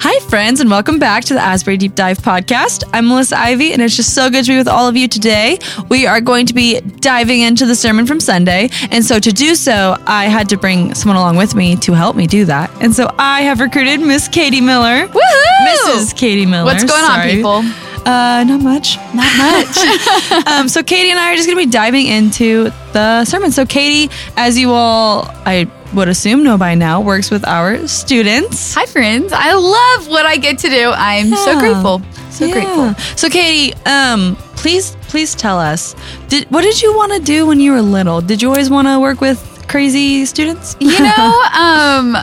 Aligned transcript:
Hi, 0.00 0.20
friends, 0.28 0.60
and 0.60 0.70
welcome 0.70 0.98
back 0.98 1.24
to 1.24 1.34
the 1.34 1.40
Asbury 1.40 1.78
Deep 1.78 1.94
Dive 1.94 2.18
podcast. 2.18 2.84
I'm 2.92 3.08
Melissa 3.08 3.38
Ivy, 3.38 3.72
and 3.72 3.80
it's 3.80 3.96
just 3.96 4.14
so 4.14 4.30
good 4.30 4.44
to 4.44 4.52
be 4.52 4.56
with 4.58 4.68
all 4.68 4.86
of 4.86 4.96
you 4.96 5.08
today. 5.08 5.58
We 5.88 6.06
are 6.06 6.20
going 6.20 6.46
to 6.46 6.54
be 6.54 6.80
diving 6.80 7.40
into 7.40 7.66
the 7.66 7.74
sermon 7.74 8.06
from 8.06 8.20
Sunday. 8.20 8.68
And 8.90 9.04
so, 9.04 9.18
to 9.18 9.32
do 9.32 9.54
so, 9.54 9.96
I 10.06 10.26
had 10.26 10.48
to 10.50 10.58
bring 10.58 10.94
someone 10.94 11.16
along 11.16 11.36
with 11.36 11.54
me 11.54 11.74
to 11.76 11.94
help 11.94 12.16
me 12.16 12.26
do 12.26 12.44
that. 12.44 12.70
And 12.82 12.94
so, 12.94 13.12
I 13.18 13.42
have 13.42 13.60
recruited 13.60 14.00
Miss 14.00 14.28
Katie 14.28 14.60
Miller. 14.60 15.08
Woohoo! 15.08 15.66
Mrs. 15.68 16.16
Katie 16.16 16.46
Miller. 16.46 16.66
What's 16.66 16.84
going 16.84 17.04
on, 17.04 17.28
people? 17.28 17.88
Uh, 18.06 18.44
not 18.44 18.60
much. 18.60 18.96
Not 19.14 19.36
much. 19.36 20.46
um, 20.46 20.68
so 20.68 20.82
Katie 20.82 21.10
and 21.10 21.18
I 21.18 21.32
are 21.32 21.36
just 21.36 21.48
going 21.48 21.58
to 21.58 21.66
be 21.66 21.70
diving 21.70 22.06
into 22.06 22.70
the 22.92 23.24
sermon. 23.24 23.50
So 23.50 23.66
Katie, 23.66 24.14
as 24.36 24.58
you 24.58 24.70
all, 24.72 25.26
I 25.44 25.70
would 25.94 26.08
assume 26.08 26.42
know 26.42 26.58
by 26.58 26.74
now, 26.74 27.00
works 27.00 27.30
with 27.30 27.46
our 27.46 27.86
students. 27.86 28.74
Hi, 28.74 28.86
friends. 28.86 29.32
I 29.32 29.52
love 29.54 30.08
what 30.08 30.26
I 30.26 30.36
get 30.36 30.58
to 30.58 30.68
do. 30.68 30.92
I'm 30.94 31.34
so 31.34 31.58
grateful. 31.58 32.02
So 32.30 32.44
Yeah. 32.46 32.52
grateful. 32.52 32.94
So 33.16 33.28
Katie, 33.28 33.74
um, 33.86 34.36
please, 34.56 34.96
please 35.08 35.34
tell 35.34 35.58
us, 35.58 35.94
did 36.28 36.46
what 36.50 36.62
did 36.62 36.80
you 36.82 36.94
want 36.96 37.12
to 37.12 37.20
do 37.20 37.46
when 37.46 37.58
you 37.60 37.72
were 37.72 37.80
little? 37.82 38.20
Did 38.20 38.42
you 38.42 38.48
always 38.48 38.68
want 38.70 38.86
to 38.88 39.00
work 39.00 39.20
with 39.20 39.38
crazy 39.68 40.24
students? 40.26 40.76
You 40.80 41.02
know, 41.08 41.42
um, 41.56 42.16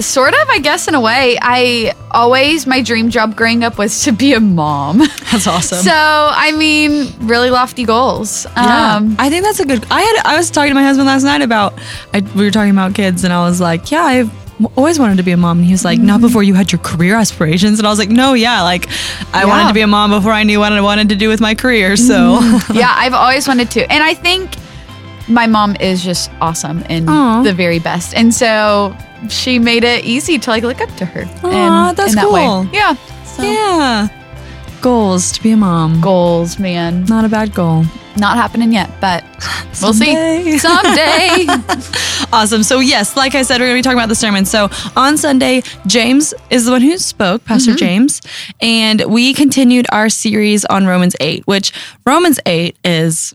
sort 0.00 0.32
of, 0.34 0.48
I 0.48 0.58
guess, 0.58 0.88
in 0.88 0.94
a 0.94 1.00
way. 1.00 1.36
I 1.42 1.92
always, 2.10 2.66
my 2.66 2.80
dream 2.82 3.10
job 3.10 3.36
growing 3.36 3.62
up 3.64 3.78
was 3.78 4.04
to 4.04 4.12
be 4.12 4.32
a 4.32 4.40
mom. 4.40 4.98
That's 5.32 5.46
awesome. 5.46 5.78
So, 5.82 5.92
I 5.92 6.52
mean, 6.52 7.12
really 7.20 7.50
lofty 7.50 7.84
goals. 7.84 8.46
Yeah, 8.56 8.96
Um, 8.96 9.16
I 9.18 9.28
think 9.30 9.44
that's 9.44 9.60
a 9.60 9.64
good. 9.66 9.84
I 9.90 10.00
had 10.02 10.22
I 10.26 10.36
was 10.36 10.50
talking 10.50 10.70
to 10.70 10.74
my 10.74 10.82
husband 10.84 11.06
last 11.06 11.24
night 11.24 11.42
about 11.42 11.74
I, 12.14 12.20
we 12.36 12.44
were 12.44 12.50
talking 12.50 12.70
about 12.70 12.94
kids, 12.94 13.24
and 13.24 13.32
I 13.32 13.40
was 13.48 13.60
like, 13.60 13.90
yeah, 13.90 14.02
I've 14.04 14.30
always 14.76 14.98
wanted 14.98 15.16
to 15.16 15.22
be 15.22 15.32
a 15.32 15.36
mom. 15.36 15.58
And 15.58 15.66
he 15.66 15.72
was 15.72 15.84
like, 15.84 15.98
not 15.98 16.14
Mm-hmm. 16.16 16.26
before 16.26 16.42
you 16.42 16.54
had 16.54 16.70
your 16.70 16.80
career 16.80 17.16
aspirations. 17.16 17.78
And 17.80 17.86
I 17.86 17.90
was 17.90 17.98
like, 17.98 18.10
no, 18.10 18.34
yeah, 18.34 18.62
like 18.62 18.88
I 19.34 19.44
wanted 19.44 19.68
to 19.68 19.74
be 19.74 19.80
a 19.80 19.86
mom 19.86 20.10
before 20.10 20.32
I 20.32 20.42
knew 20.44 20.58
what 20.60 20.72
I 20.72 20.80
wanted 20.80 21.08
to 21.08 21.16
do 21.16 21.28
with 21.28 21.40
my 21.40 21.54
career. 21.54 21.96
So 21.96 22.38
yeah, 22.72 22.94
I've 22.96 23.14
always 23.14 23.48
wanted 23.48 23.70
to. 23.72 23.90
And 23.92 24.02
I 24.04 24.14
think 24.14 24.50
my 25.28 25.46
mom 25.46 25.76
is 25.80 26.04
just 26.04 26.30
awesome 26.40 26.82
and 26.88 27.08
Aw. 27.08 27.42
the 27.42 27.52
very 27.54 27.78
best. 27.78 28.14
And 28.14 28.32
so 28.34 28.94
she 29.28 29.58
made 29.58 29.84
it 29.84 30.04
easy 30.04 30.38
to 30.38 30.50
like 30.50 30.62
look 30.62 30.80
up 30.80 30.94
to 30.96 31.04
her. 31.04 31.24
Aw, 31.44 31.90
in, 31.90 31.94
that's 31.94 32.12
in 32.12 32.16
that 32.16 32.24
cool. 32.24 32.32
Way. 32.64 32.68
Yeah. 32.72 32.94
So 33.24 33.42
yeah, 33.42 34.08
goals 34.80 35.32
to 35.32 35.42
be 35.42 35.52
a 35.52 35.56
mom. 35.56 36.00
goals, 36.00 36.58
man. 36.58 37.04
Not 37.04 37.24
a 37.24 37.28
bad 37.28 37.54
goal. 37.54 37.84
Not 38.16 38.36
happening 38.36 38.72
yet, 38.74 38.90
but 39.00 39.24
we'll 39.82 39.94
Someday. 39.94 40.42
see. 40.44 40.58
Someday. 40.58 41.46
Awesome. 42.34 42.62
So, 42.62 42.80
yes, 42.80 43.14
like 43.14 43.34
I 43.34 43.42
said, 43.42 43.60
we're 43.60 43.66
going 43.66 43.74
to 43.74 43.78
be 43.80 43.82
talking 43.82 43.98
about 43.98 44.08
the 44.08 44.14
sermon. 44.14 44.46
So, 44.46 44.70
on 44.96 45.18
Sunday, 45.18 45.62
James 45.86 46.32
is 46.48 46.64
the 46.64 46.70
one 46.72 46.80
who 46.80 46.96
spoke, 46.96 47.44
Pastor 47.44 47.72
Mm-hmm. 47.72 47.76
James, 47.76 48.22
and 48.58 49.04
we 49.04 49.34
continued 49.34 49.84
our 49.92 50.08
series 50.08 50.64
on 50.64 50.86
Romans 50.86 51.14
8, 51.20 51.46
which 51.46 51.72
Romans 52.06 52.40
8 52.46 52.74
is 52.86 53.34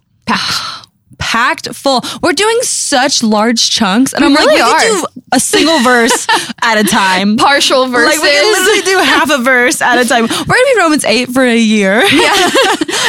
packed 1.19 1.73
full. 1.75 2.01
We're 2.21 2.33
doing 2.33 2.57
such 2.61 3.23
large 3.23 3.69
chunks, 3.71 4.13
and 4.13 4.21
We 4.23 4.27
I'm 4.27 4.35
really 4.35 4.59
like, 4.61 4.65
we 4.81 4.89
are. 4.91 5.01
could 5.05 5.13
do 5.13 5.21
a 5.33 5.39
single 5.39 5.79
verse 5.79 6.27
at 6.61 6.77
a 6.77 6.83
time. 6.83 7.37
Partial 7.37 7.87
verses. 7.87 8.19
Like 8.19 8.23
we 8.23 8.29
can 8.29 8.45
literally 8.53 8.81
do 8.81 8.97
half 9.11 9.29
a 9.31 9.43
verse 9.43 9.81
at 9.81 9.97
a 10.03 10.07
time. 10.07 10.23
We're 10.29 10.29
gonna 10.29 10.73
be 10.75 10.77
Romans 10.79 11.05
eight 11.05 11.29
for 11.29 11.43
a 11.43 11.57
year. 11.57 11.95
Yeah, 12.01 12.07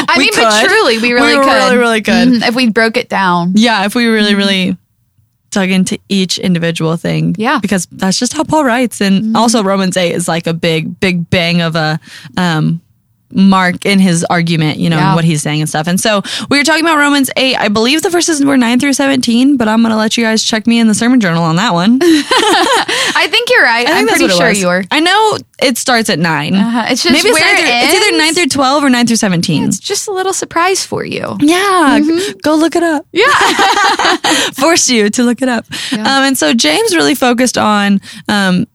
I 0.08 0.16
mean, 0.18 0.30
but 0.34 0.64
truly, 0.66 0.98
we 0.98 1.12
really 1.12 1.36
We 1.38 1.44
could. 1.44 1.46
really, 1.52 1.77
really 1.77 2.00
could. 2.02 2.28
Mhm, 2.28 2.48
if 2.48 2.55
we 2.55 2.70
broke 2.70 2.96
it 2.96 3.08
down. 3.08 3.52
Yeah, 3.56 3.84
if 3.84 3.94
we 3.94 4.06
really, 4.06 4.34
really 4.34 4.77
dug 5.50 5.70
into 5.70 5.98
each 6.10 6.36
individual 6.38 6.96
thing. 6.98 7.34
Yeah. 7.38 7.52
Mm-hmm. 7.55 7.60
Because 7.62 7.86
that's 7.90 8.18
just 8.18 8.34
how 8.34 8.44
Paul 8.44 8.64
writes. 8.64 9.00
And 9.00 9.34
also 9.34 9.62
Romans 9.62 9.96
8 9.96 10.12
is 10.12 10.28
like 10.28 10.46
a 10.46 10.52
big, 10.52 11.00
big 11.00 11.30
bang 11.30 11.62
of 11.62 11.74
a 11.74 11.98
um 12.36 12.83
mark 13.32 13.84
in 13.84 13.98
his 13.98 14.24
argument, 14.24 14.78
you 14.78 14.88
know, 14.88 14.96
Yeah. 14.96 15.14
what 15.14 15.24
he's 15.24 15.42
saying 15.42 15.60
and 15.60 15.68
stuff. 15.68 15.86
And 15.86 16.00
so 16.00 16.22
we 16.48 16.56
were 16.58 16.64
talking 16.64 16.84
about 16.84 16.96
Romans 16.98 17.30
8. 17.36 17.56
I 17.56 17.68
believe 17.68 18.02
the 18.02 18.10
verses 18.10 18.42
were 18.44 18.56
9 18.56 18.80
through 18.80 18.94
17, 18.94 19.56
but 19.56 19.68
I'm 19.68 19.80
going 19.83 19.90
to 19.90 19.96
let 19.96 20.16
you 20.16 20.24
guys 20.24 20.42
check 20.42 20.66
me 20.66 20.78
in 20.78 20.89
the 20.89 20.94
sermon 20.94 21.20
journal 21.20 21.42
on 21.44 21.56
that 21.56 21.74
one. 21.74 21.98
I 22.02 23.12
I 23.18 23.28
think 23.30 23.50
you're 23.50 23.62
right. 23.62 23.86
think 23.86 23.98
I'm 23.98 24.06
pretty 24.08 24.28
sure 24.28 24.50
you 24.50 24.68
are. 24.68 24.83
I 24.90 25.00
know 25.00 25.38
it 25.62 25.77
starts 25.77 26.08
at 26.08 26.18
9. 26.18 26.55
Uh-huh. 26.55 26.86
It's 26.88 27.02
just 27.02 27.12
Maybe 27.12 27.28
it's, 27.28 27.40
where 27.40 27.55
9 27.55 27.56
through, 27.62 27.68
it 27.70 27.84
it's 27.84 28.06
either 28.06 28.18
9 28.18 28.34
through 28.34 28.46
12 28.46 28.84
or 28.84 28.90
9 28.90 29.06
through 29.06 29.17
17. 29.17 29.64
It's 29.64 29.78
just 29.80 30.08
a 30.08 30.12
little 30.12 30.33
surprise 30.33 30.84
for 30.86 31.05
you. 31.05 31.36
yeah, 31.40 32.00
go 32.42 32.55
look 32.56 32.77
it 32.77 32.83
up. 32.83 33.06
Yeah. 33.12 33.27
force 34.55 34.88
you 34.88 35.11
to 35.11 35.22
look 35.24 35.42
it 35.42 35.48
up. 35.48 35.67
Yeah. 35.92 36.00
Um, 36.00 36.24
and 36.24 36.38
so 36.38 36.55
James 36.55 36.94
really 36.94 37.14
focused 37.14 37.58
on, 37.58 38.00
um, 38.28 38.67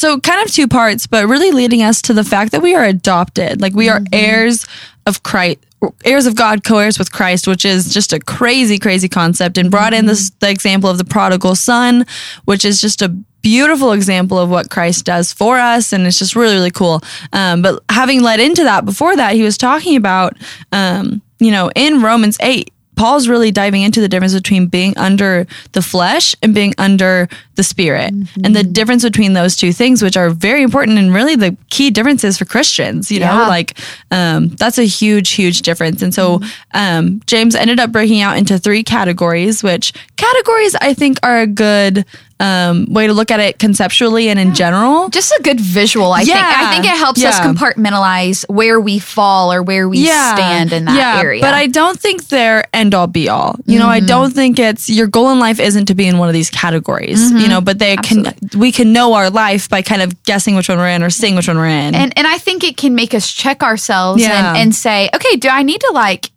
so 0.00 0.18
kind 0.18 0.42
of 0.42 0.52
two 0.52 0.66
parts, 0.66 1.06
but 1.06 1.28
really 1.28 1.50
leading 1.50 1.82
us 1.82 2.00
to 2.02 2.14
the 2.14 2.24
fact 2.24 2.52
that 2.52 2.62
we 2.62 2.74
are 2.74 2.84
adopted. 2.84 3.60
Like 3.60 3.74
we 3.74 3.90
are 3.90 4.00
heirs 4.12 4.66
of 5.04 5.22
Christ, 5.22 5.58
heirs 6.06 6.24
of 6.24 6.34
God, 6.34 6.64
co 6.64 6.78
heirs 6.78 6.98
with 6.98 7.12
Christ, 7.12 7.46
which 7.46 7.66
is 7.66 7.92
just 7.92 8.14
a 8.14 8.18
crazy, 8.18 8.78
crazy 8.78 9.10
concept. 9.10 9.58
And 9.58 9.70
brought 9.70 9.92
in 9.92 10.06
this, 10.06 10.30
the 10.40 10.48
example 10.48 10.88
of 10.88 10.96
the 10.96 11.04
prodigal 11.04 11.54
son, 11.54 12.06
which 12.46 12.64
is 12.64 12.80
just 12.80 13.02
a 13.02 13.10
beautiful 13.42 13.92
example 13.92 14.38
of 14.38 14.48
what 14.48 14.70
Christ 14.70 15.04
does 15.04 15.34
for 15.34 15.58
us. 15.58 15.92
And 15.92 16.06
it's 16.06 16.18
just 16.18 16.34
really, 16.34 16.54
really 16.54 16.70
cool. 16.70 17.02
Um, 17.34 17.60
but 17.60 17.82
having 17.90 18.22
led 18.22 18.40
into 18.40 18.64
that 18.64 18.86
before 18.86 19.16
that, 19.16 19.34
he 19.34 19.42
was 19.42 19.58
talking 19.58 19.96
about, 19.96 20.34
um, 20.72 21.20
you 21.38 21.50
know, 21.50 21.70
in 21.76 22.00
Romans 22.00 22.38
8, 22.40 22.72
Paul's 23.00 23.28
really 23.28 23.50
diving 23.50 23.80
into 23.80 24.02
the 24.02 24.08
difference 24.08 24.34
between 24.34 24.66
being 24.66 24.92
under 24.98 25.46
the 25.72 25.80
flesh 25.80 26.34
and 26.42 26.54
being 26.54 26.74
under 26.76 27.30
the 27.54 27.62
spirit 27.62 28.12
and 28.44 28.54
the 28.54 28.62
difference 28.62 29.02
between 29.04 29.32
those 29.32 29.56
two 29.56 29.72
things, 29.72 30.02
which 30.02 30.18
are 30.18 30.28
very 30.28 30.62
important 30.62 30.98
and 30.98 31.14
really 31.14 31.34
the 31.34 31.56
key 31.70 31.90
differences 31.90 32.36
for 32.36 32.44
Christians, 32.44 33.10
you 33.10 33.20
know, 33.20 33.26
Yeah. 33.26 33.48
like 33.48 33.78
um, 34.10 34.48
that's 34.48 34.76
a 34.76 34.84
huge, 34.84 35.30
huge 35.30 35.62
difference. 35.62 36.02
And 36.02 36.12
so 36.12 36.40
um, 36.74 37.22
James 37.26 37.54
ended 37.54 37.80
up 37.80 37.90
breaking 37.90 38.20
out 38.20 38.36
into 38.36 38.58
three 38.58 38.82
categories, 38.82 39.62
which 39.62 39.94
categories 40.16 40.74
I 40.74 40.92
think 40.92 41.16
are 41.22 41.38
a 41.40 41.46
good 41.46 42.04
um, 42.40 42.86
way 42.90 43.06
to 43.06 43.12
look 43.12 43.30
at 43.30 43.38
it 43.38 43.58
conceptually 43.58 44.28
and 44.30 44.38
in 44.40 44.54
general. 44.54 45.08
just 45.10 45.30
a 45.32 45.40
good 45.42 45.60
visual, 45.60 46.12
I 46.12 46.24
think. 46.24 46.36
I 46.36 46.72
think 46.72 46.84
it 46.86 46.96
helps 46.96 47.22
us 47.22 47.38
compartmentalize 47.40 48.44
where 48.48 48.80
we 48.80 48.98
fall 48.98 49.52
or 49.52 49.62
where 49.62 49.88
we 49.88 50.04
stand 50.06 50.72
in 50.72 50.86
that 50.86 50.96
yeah, 50.96 51.20
area. 51.22 51.40
But 51.42 51.54
I 51.54 51.66
don't 51.66 51.98
think 51.98 52.28
they're 52.28 52.64
end 52.74 52.94
all 52.94 53.06
be 53.06 53.28
all. 53.28 53.56
You 53.66 53.78
know, 53.78 53.84
Mm-hmm. 53.90 54.04
I 54.04 54.06
don't 54.06 54.30
think 54.32 54.58
it's 54.58 54.88
your 54.88 55.06
goal 55.06 55.30
in 55.30 55.38
life 55.40 55.58
isn't 55.58 55.86
to 55.86 55.94
be 55.94 56.06
in 56.06 56.18
one 56.18 56.28
of 56.28 56.32
these 56.34 56.50
categories. 56.50 57.30
You 57.32 57.48
know, 57.48 57.60
but 57.60 57.78
they 57.78 57.96
can 57.96 58.32
we 58.56 58.70
can 58.72 58.92
know 58.92 59.14
our 59.14 59.30
life 59.30 59.68
by 59.68 59.82
kind 59.82 60.00
of 60.02 60.22
guessing 60.22 60.54
which 60.54 60.68
one 60.68 60.78
we're 60.78 60.88
in 60.88 61.02
or 61.02 61.10
seeing 61.10 61.34
which 61.34 61.48
one 61.48 61.56
we're 61.56 61.66
in. 61.66 61.94
and 61.94 62.12
and 62.16 62.26
I 62.26 62.38
think 62.38 62.62
it 62.64 62.76
can 62.76 62.94
make 62.94 63.14
us 63.14 63.30
check 63.32 63.62
ourselves 63.62 64.22
Yeah. 64.22 64.50
and, 64.50 64.58
and 64.58 64.74
say, 64.74 65.08
okay, 65.14 65.36
do 65.36 65.48
I 65.48 65.62
need 65.62 65.80
to 65.80 65.90
like 65.92 66.30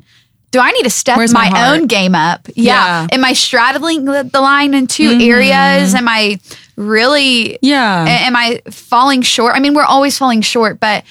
do 0.54 0.60
I 0.60 0.72
need 0.72 0.84
to 0.84 0.90
step 0.92 1.18
Where's 1.18 1.34
my 1.34 1.50
my, 1.50 1.74
own 1.74 1.88
game 1.88 2.14
up? 2.14 2.48
Yeah. 2.56 3.02
Mm-hmm. 3.02 3.08
Yeah. 3.12 3.16
Am 3.18 3.26
I 3.26 3.34
straddling 3.34 4.06
the 4.06 4.30
line 4.34 4.76
in 4.76 4.86
2 4.86 5.20
areas? 5.22 5.96
Am 5.96 6.08
I 6.08 6.40
really 6.76 7.58
yeah. 7.62 8.06
am 8.08 8.36
I 8.36 8.62
falling 8.70 9.24
short? 9.24 9.56
I 9.56 9.60
mean, 9.60 9.74
we're 9.74 9.84
always 9.84 10.18
falling 10.18 10.42
short, 10.42 10.80
but 10.80 11.04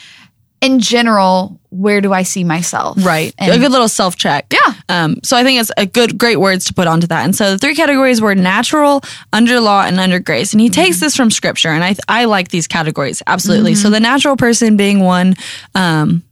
in 0.60 0.78
general, 0.78 1.58
where 1.70 2.00
do 2.00 2.12
I 2.12 2.22
see 2.22 2.44
myself? 2.44 3.04
Right. 3.04 3.34
And- 3.36 3.50
a 3.52 3.58
good 3.58 3.72
little 3.72 3.88
self 3.88 4.14
check. 4.14 4.52
Yeah. 4.52 4.74
Um, 4.88 5.16
so 5.24 5.36
I 5.36 5.42
think 5.42 5.60
it's 5.60 5.72
a 5.76 5.86
good, 5.86 6.16
great 6.16 6.38
words 6.38 6.66
to 6.66 6.74
put 6.74 6.86
onto 6.86 7.08
that. 7.08 7.24
And 7.24 7.34
so 7.34 7.50
the 7.50 7.58
three 7.58 7.74
categories 7.74 8.20
were 8.20 8.36
natural, 8.36 9.02
under 9.32 9.58
law, 9.58 9.82
and 9.82 9.98
under 9.98 10.20
grace. 10.20 10.52
And 10.52 10.60
he 10.60 10.68
takes 10.68 11.00
this 11.00 11.16
from 11.16 11.32
scripture. 11.32 11.70
And 11.70 11.82
I, 11.82 11.96
I 12.06 12.26
like 12.26 12.48
these 12.48 12.68
categories. 12.68 13.24
Absolutely. 13.26 13.74
So 13.74 13.90
the 13.90 13.98
natural 13.98 14.36
person 14.36 14.76
being 14.76 15.00
one, 15.00 15.34
um, 15.74 16.22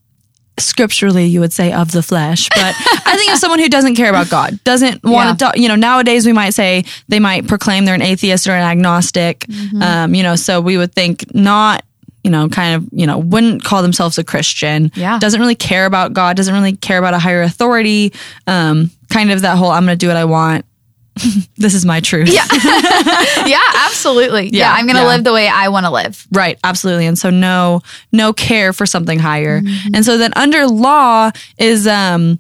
scripturally 0.60 1.26
you 1.26 1.40
would 1.40 1.52
say 1.52 1.72
of 1.72 1.90
the 1.92 2.02
flesh 2.02 2.48
but 2.50 2.74
i 3.06 3.14
think 3.16 3.32
of 3.32 3.38
someone 3.42 3.58
who 3.58 3.68
doesn't 3.68 3.94
care 3.96 4.08
about 4.10 4.28
god 4.30 4.62
doesn't 4.64 5.02
want 5.02 5.38
to 5.38 5.52
you 5.56 5.68
know 5.68 5.76
nowadays 5.76 6.26
we 6.26 6.32
might 6.32 6.50
say 6.54 6.84
they 7.08 7.18
might 7.18 7.46
proclaim 7.48 7.84
they're 7.84 7.94
an 7.94 8.02
atheist 8.02 8.46
or 8.46 8.52
an 8.52 8.62
agnostic 8.62 9.44
um, 9.80 10.14
you 10.14 10.22
know 10.22 10.36
so 10.36 10.60
we 10.60 10.76
would 10.76 10.92
think 10.94 11.34
not 11.34 11.84
you 12.22 12.30
know 12.30 12.48
kind 12.48 12.74
of 12.76 12.88
you 12.92 13.06
know 13.06 13.18
wouldn't 13.18 13.64
call 13.64 13.82
themselves 13.82 14.18
a 14.18 14.24
christian 14.24 14.90
Yeah. 14.94 15.18
doesn't 15.18 15.40
really 15.40 15.54
care 15.54 15.86
about 15.86 16.12
god 16.12 16.36
doesn't 16.36 16.52
really 16.54 16.76
care 16.76 16.98
about 16.98 17.14
a 17.14 17.18
higher 17.18 17.42
authority 17.42 18.12
um, 18.46 18.90
kind 19.08 19.30
of 19.32 19.40
that 19.42 19.56
whole 19.56 19.70
i'm 19.70 19.84
gonna 19.84 19.96
do 19.96 20.08
what 20.08 20.16
i 20.18 20.24
want 20.26 20.64
this 21.56 21.74
is 21.74 21.84
my 21.84 22.00
truth 22.00 22.28
Yeah. 22.32 22.46
yeah, 23.46 23.60
absolutely. 23.86 24.44
Yeah, 24.48 24.58
Yeah, 24.70 24.72
I'm 24.74 24.86
going 24.86 24.96
to 24.96 25.02
yeah. 25.02 25.08
live 25.08 25.24
the 25.24 25.32
way 25.32 25.48
I 25.48 25.68
want 25.68 25.86
to 25.86 25.90
live. 25.92 26.26
Right, 26.32 26.58
absolutely. 26.64 27.06
And 27.06 27.18
so 27.18 27.30
no 27.30 27.82
no 28.12 28.32
care 28.32 28.72
for 28.72 28.86
something 28.86 29.18
higher. 29.18 29.60
Mm-hmm. 29.60 29.94
And 29.94 30.04
so 30.04 30.18
then 30.18 30.32
under 30.36 30.66
law 30.66 31.30
is 31.58 31.86
um 31.86 32.38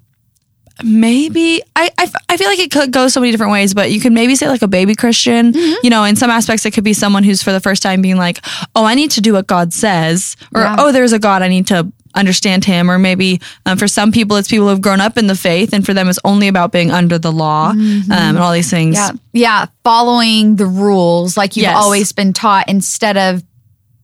maybe 0.82 1.60
I, 1.76 1.90
I 1.98 2.04
f- 2.04 2.14
I 2.28 2.36
feel 2.36 2.48
like 2.48 2.58
it 2.58 2.70
could 2.70 2.90
go 2.92 3.08
so 3.08 3.20
many 3.20 3.30
different 3.32 3.52
ways, 3.52 3.74
but 3.74 3.90
you 3.90 4.00
could 4.00 4.12
maybe 4.12 4.34
say 4.34 4.48
like 4.48 4.62
a 4.62 4.68
baby 4.68 4.94
Christian. 4.94 5.52
Mm-hmm. 5.52 5.74
You 5.82 5.90
know, 5.90 6.04
in 6.04 6.16
some 6.16 6.30
aspects 6.30 6.64
it 6.64 6.72
could 6.72 6.84
be 6.84 6.92
someone 6.94 7.22
who's 7.22 7.42
for 7.42 7.52
the 7.52 7.60
first 7.60 7.82
time 7.82 8.00
being 8.02 8.16
like, 8.16 8.38
"Oh, 8.74 8.84
I 8.84 8.94
need 8.94 9.10
to 9.12 9.20
do 9.20 9.32
what 9.34 9.46
God 9.46 9.72
says," 9.72 10.36
or 10.54 10.62
Yeah. 10.62 10.76
"Oh, 10.78 10.92
there's 10.92 11.12
a 11.12 11.18
God, 11.18 11.42
I 11.42 11.48
need 11.48 11.66
to 11.68 11.92
understand 12.14 12.64
him 12.64 12.90
or 12.90 12.98
maybe 12.98 13.40
um, 13.66 13.78
for 13.78 13.86
some 13.88 14.10
people 14.12 14.36
it's 14.36 14.48
people 14.48 14.68
who've 14.68 14.80
grown 14.80 15.00
up 15.00 15.16
in 15.16 15.26
the 15.26 15.34
faith 15.36 15.72
and 15.72 15.86
for 15.86 15.94
them 15.94 16.08
it's 16.08 16.18
only 16.24 16.48
about 16.48 16.72
being 16.72 16.90
under 16.90 17.18
the 17.18 17.30
law 17.32 17.68
um, 17.70 18.02
and 18.10 18.38
all 18.38 18.52
these 18.52 18.70
things 18.70 18.96
Mm-hmm. 18.96 19.16
Yeah. 19.32 19.60
Yeah. 19.60 19.66
Following 19.84 20.56
the 20.56 20.66
rules 20.66 21.36
like 21.36 21.56
you've 21.56 21.62
Yes. 21.62 21.76
always 21.76 22.12
been 22.12 22.32
taught 22.32 22.68
instead 22.68 23.16
of 23.16 23.42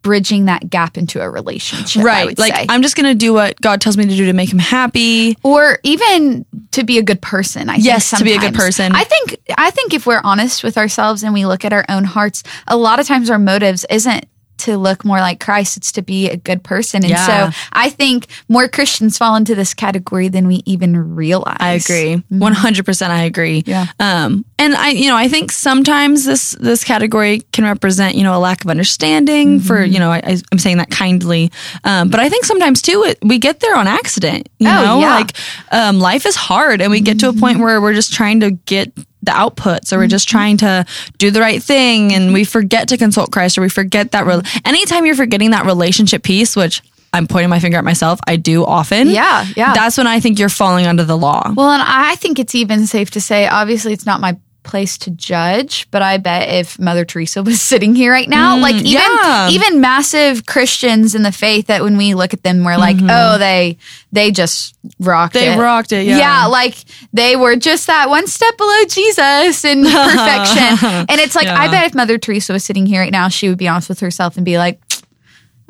bridging 0.02 0.44
that 0.44 0.70
gap 0.70 0.96
into 0.96 1.20
a 1.20 1.28
relationship. 1.28 2.04
Right. 2.04 2.38
Like 2.38 2.54
say. 2.54 2.66
I'm 2.68 2.80
just 2.82 2.94
gonna 2.94 3.14
do 3.16 3.32
what 3.32 3.60
God 3.60 3.80
tells 3.80 3.96
me 3.96 4.04
to 4.06 4.14
do 4.16 4.26
to 4.26 4.32
make 4.32 4.52
him 4.52 4.60
happy. 4.60 5.36
or 5.42 5.78
even 5.82 6.46
to 6.72 6.84
be 6.84 6.98
a 6.98 7.02
good 7.02 7.20
person. 7.20 7.68
I 7.68 7.76
Yes, 7.76 8.10
to 8.16 8.22
be 8.22 8.32
a 8.34 8.38
good 8.38 8.54
person. 8.54 8.94
I 8.94 9.02
think 9.02 9.36
I 9.58 9.70
think 9.72 9.94
if 9.94 10.06
we're 10.06 10.20
honest 10.22 10.62
with 10.62 10.78
ourselves 10.78 11.24
and 11.24 11.34
we 11.34 11.44
look 11.44 11.64
at 11.64 11.72
our 11.72 11.84
own 11.88 12.04
hearts, 12.04 12.44
a 12.68 12.76
lot 12.76 13.00
of 13.00 13.06
times 13.08 13.30
our 13.30 13.38
motives 13.38 13.84
isn't 13.90 14.26
to 14.66 14.76
look 14.78 15.04
more 15.04 15.18
like 15.18 15.40
Christ, 15.40 15.76
it's 15.76 15.90
to 15.92 16.02
be 16.02 16.28
a 16.30 16.36
good 16.36 16.62
person. 16.62 17.02
And 17.02 17.10
Yeah. 17.10 17.50
so 17.50 17.58
I 17.72 17.90
think 17.90 18.26
more 18.48 18.68
Christians 18.68 19.18
fall 19.18 19.34
into 19.36 19.54
this 19.54 19.74
category 19.74 20.28
than 20.28 20.46
we 20.46 20.62
even 20.66 21.14
realize. 21.16 21.56
I 21.60 21.72
agree. 21.72 22.22
One 22.28 22.52
hundred 22.52 22.84
percent 22.84 23.12
I 23.12 23.22
agree. 23.24 23.62
Yeah. 23.66 23.86
Um 23.98 24.44
and 24.58 24.74
I 24.74 24.90
you 24.90 25.08
know, 25.08 25.16
I 25.16 25.28
think 25.28 25.50
sometimes 25.52 26.24
this 26.24 26.52
this 26.60 26.84
category 26.84 27.40
can 27.52 27.64
represent, 27.64 28.14
you 28.14 28.22
know, 28.22 28.36
a 28.36 28.40
lack 28.40 28.64
of 28.64 28.70
understanding 28.70 29.60
for, 29.60 29.82
you 29.84 29.98
know, 29.98 30.10
I, 30.10 30.36
I'm 30.52 30.58
saying 30.58 30.78
that 30.78 30.90
kindly. 30.90 31.50
Um, 31.84 32.08
but 32.10 32.20
I 32.20 32.28
think 32.28 32.44
sometimes 32.44 32.82
too 32.82 33.02
it, 33.06 33.18
we 33.22 33.38
get 33.38 33.60
there 33.60 33.76
on 33.76 33.86
accident. 33.86 34.48
You 34.58 34.68
Oh, 34.68 34.84
know, 34.84 35.00
yeah. 35.00 35.14
like 35.14 35.32
um 35.72 35.98
life 36.00 36.26
is 36.26 36.36
hard 36.36 36.80
and 36.82 36.90
we 36.90 37.00
get 37.00 37.18
to 37.20 37.28
a 37.28 37.32
point 37.32 37.58
where 37.60 37.80
we're 37.80 37.94
just 37.94 38.12
trying 38.12 38.40
to 38.40 38.50
get 38.50 38.92
the 39.26 39.32
outputs 39.32 39.93
or 39.93 39.99
we're 39.99 40.06
just 40.06 40.28
mm-hmm. 40.28 40.38
trying 40.38 40.56
to 40.58 40.87
do 41.19 41.31
the 41.31 41.40
right 41.40 41.62
thing 41.62 42.14
and 42.14 42.32
we 42.32 42.44
forget 42.44 42.88
to 42.88 42.96
consult 42.96 43.31
Christ 43.31 43.58
or 43.58 43.61
we 43.61 43.69
forget 43.69 44.12
that 44.12 44.26
re- 44.26 44.43
anytime 44.64 45.05
you're 45.06 45.14
forgetting 45.14 45.50
that 45.50 45.67
relationship 45.67 46.23
piece 46.23 46.56
which 46.56 46.82
I'm 47.12 47.26
pointing 47.26 47.50
my 47.50 47.58
finger 47.58 47.78
at 47.78 47.84
myself 47.84 48.20
I 48.26 48.37
do 48.37 48.64
often 48.64 49.08
Yeah, 49.08 49.46
yeah. 49.56 49.75
that's 49.75 49.99
when 49.99 50.06
I 50.06 50.20
think 50.20 50.38
you're 50.38 50.49
falling 50.49 50.87
under 50.87 51.05
the 51.05 51.17
law 51.17 51.52
Well, 51.55 51.70
and 51.70 51.82
I 51.82 52.17
think 52.17 52.38
it's 52.38 52.55
even 52.55 52.87
safe 52.87 53.11
to 53.12 53.20
say, 53.20 53.46
obviously, 53.46 53.93
it's 53.93 54.06
not 54.06 54.20
my 54.20 54.37
place 54.66 54.98
to 54.98 55.10
judge, 55.10 55.88
but 55.90 56.02
I 56.02 56.18
bet 56.18 56.48
if 56.50 56.78
Mother 56.78 57.04
Teresa 57.06 57.42
was 57.42 57.62
sitting 57.62 57.94
here 57.94 58.12
right 58.12 58.28
now, 58.28 58.58
like 58.58 58.74
even 58.74 58.86
Mm, 59.00 59.22
yeah. 59.22 59.48
even 59.50 59.80
massive 59.80 60.44
Christians 60.44 61.14
in 61.14 61.22
the 61.22 61.32
faith, 61.32 61.68
that 61.68 61.82
when 61.82 61.96
we 61.96 62.14
look 62.14 62.34
at 62.34 62.42
them, 62.42 62.64
we're 62.64 62.76
like, 62.76 62.96
oh, 63.00 63.38
they 63.38 63.78
they 64.12 64.30
just 64.30 64.74
rocked 65.00 65.34
Mm-hmm. 65.34 65.44
They 65.46 65.54
it. 65.54 65.58
rocked 65.62 65.92
it, 65.92 66.06
yeah. 66.06 66.18
yeah, 66.18 66.46
like 66.46 66.76
they 67.12 67.36
were 67.36 67.56
just 67.56 67.86
that 67.86 68.08
one 68.10 68.26
step 68.26 68.56
below 68.58 68.84
Jesus 68.88 69.64
in 69.64 69.82
perfection. 69.84 71.06
and 71.08 71.20
it's 71.20 71.34
like, 71.34 71.46
I 71.48 71.70
bet 71.70 71.86
if 71.86 71.94
Mother 71.94 72.18
Teresa 72.18 72.52
was 72.52 72.64
sitting 72.64 72.84
here 72.86 73.00
right 73.00 73.12
now, 73.12 73.28
she 73.28 73.48
would 73.48 73.58
be 73.58 73.68
honest 73.68 73.88
with 73.88 74.00
herself 74.00 74.36
and 74.36 74.44
be 74.44 74.58
like, 74.58 74.80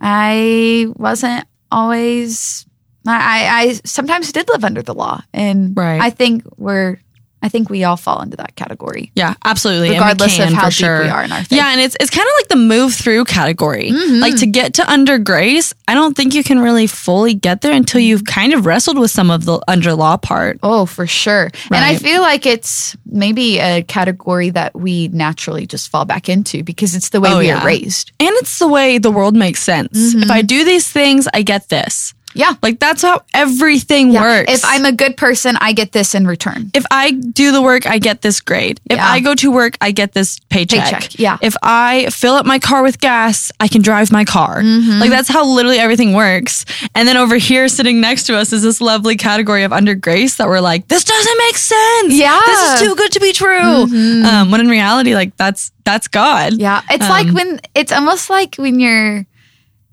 I 0.00 0.87
wasn't 0.96 1.46
always. 1.70 2.66
I, 3.06 3.14
I 3.14 3.60
I 3.69 3.72
sometimes 3.84 4.32
did 4.32 4.48
live 4.48 4.64
under 4.64 4.82
the 4.82 4.94
law, 4.94 5.22
and 5.32 5.76
Right. 5.76 6.00
I 6.00 6.10
think 6.10 6.44
we're. 6.56 6.98
I 7.46 7.48
think 7.48 7.70
we 7.70 7.84
all 7.84 7.96
fall 7.96 8.20
into 8.22 8.37
that 8.38 8.56
category. 8.56 9.12
Yeah, 9.14 9.34
absolutely. 9.44 9.90
Regardless 9.90 10.37
of 10.40 10.48
how 10.48 10.64
deep 10.64 10.72
sure. 10.72 11.02
we 11.02 11.08
are 11.08 11.22
in 11.22 11.31
our 11.31 11.38
faith. 11.44 11.52
Yeah, 11.52 11.70
and 11.70 11.81
it's 11.81 11.96
it's 12.00 12.10
kind 12.10 12.26
of 12.26 12.32
like 12.40 12.48
the 12.48 12.56
move 12.56 12.93
through 12.93 13.25
category. 13.26 13.90
Mm-hmm. 13.93 14.20
Like 14.20 14.37
to 14.38 14.46
get 14.46 14.75
to 14.75 14.90
under 14.90 15.16
grace, 15.19 15.72
I 15.87 15.94
don't 15.94 16.16
think 16.16 16.34
you 16.34 16.43
can 16.43 16.58
really 16.58 16.88
fully 16.88 17.34
get 17.34 17.60
there 17.60 17.72
until 17.72 18.00
you've 18.00 18.25
kind 18.25 18.52
of 18.52 18.66
wrestled 18.66 18.98
with 18.98 19.12
some 19.12 19.31
of 19.31 19.44
the 19.44 19.60
under 19.69 19.94
law 19.94 20.16
part. 20.16 20.58
Oh, 20.64 20.87
for 20.87 21.06
sure. 21.06 21.50
And 21.70 21.84
I 21.84 21.96
feel 21.96 22.20
like 22.20 22.46
it's 22.46 22.96
maybe 23.06 23.60
a 23.60 23.82
category 23.84 24.50
that 24.50 24.75
we 24.75 25.06
naturally 25.08 25.66
just 25.69 25.88
fall 25.88 26.04
back 26.04 26.28
into 26.28 26.64
because 26.64 26.96
it's 26.96 27.10
the 27.10 27.20
way 27.20 27.31
Oh, 27.32 27.38
we 27.38 27.46
yeah. 27.46 27.62
are 27.62 27.66
raised. 27.66 28.10
And 28.19 28.31
it's 28.38 28.58
the 28.58 28.66
way 28.66 28.98
the 28.98 29.12
world 29.12 29.37
makes 29.37 29.62
sense. 29.62 30.14
If 30.14 30.31
I 30.32 30.43
do 30.43 30.64
these 30.64 30.90
things, 30.90 31.28
I 31.32 31.43
get 31.43 31.69
this. 31.69 32.12
Yeah. 32.36 32.54
Like 32.62 32.78
that's 32.78 33.02
how 33.02 33.22
everything 33.34 34.10
Yeah. 34.12 34.22
works. 34.22 34.52
If 34.52 34.60
I'm 34.64 34.84
a 34.84 34.92
good 34.92 35.16
person, 35.16 35.56
I 35.60 35.72
get 35.72 35.92
this 35.92 36.14
in 36.14 36.26
return. 36.26 36.70
if 36.74 36.84
I 36.90 37.10
do 37.12 37.52
the 37.52 37.62
work, 37.62 37.86
I 37.86 37.98
get 37.98 38.22
this 38.22 38.40
grade. 38.40 38.80
If 38.90 38.96
Yeah. 38.98 39.08
I 39.10 39.20
go 39.20 39.34
to 39.34 39.50
work, 39.50 39.76
I 39.80 39.90
get 39.90 40.12
this 40.12 40.38
paycheck. 40.50 40.84
Paycheck, 40.84 41.18
yeah. 41.18 41.38
If 41.40 41.56
I 41.62 42.08
fill 42.10 42.34
up 42.34 42.46
my 42.46 42.58
car 42.58 42.82
with 42.82 43.00
gas, 43.00 43.50
I 43.60 43.68
can 43.68 43.82
drive 43.82 44.12
my 44.12 44.24
car. 44.24 44.60
Mm-hmm. 44.62 45.00
Like 45.00 45.10
that's 45.10 45.28
how 45.28 45.44
literally 45.44 45.78
everything 45.78 46.12
works. 46.12 46.64
And 46.94 47.08
then 47.08 47.16
over 47.16 47.36
here, 47.36 47.68
sitting 47.68 48.00
next 48.00 48.24
to 48.24 48.36
us, 48.36 48.52
is 48.52 48.62
this 48.62 48.80
lovely 48.80 49.16
category 49.16 49.64
of 49.64 49.72
under 49.72 49.94
grace 49.94 50.36
that 50.36 50.46
we're 50.48 50.60
like, 50.60 50.88
this 50.88 51.04
doesn't 51.04 51.38
make 51.38 51.56
sense. 51.56 52.14
Yeah. 52.14 52.36
Mm-hmm. 52.36 52.50
this 52.50 52.72
is 52.82 52.88
too 52.88 52.94
good 52.96 53.12
to 53.12 53.20
be 53.20 53.32
true. 53.32 53.82
Um, 54.26 54.50
when 54.50 54.60
in 54.60 54.68
reality, 54.68 55.14
like 55.14 55.36
that's 55.36 55.72
that's 55.84 56.08
God. 56.08 56.54
Yeah. 56.54 56.82
It's 56.90 57.08
like 57.08 57.28
when 57.32 57.60
it's 57.74 57.92
almost 57.92 58.28
like 58.28 58.56
when 58.56 58.78
you're 58.80 59.24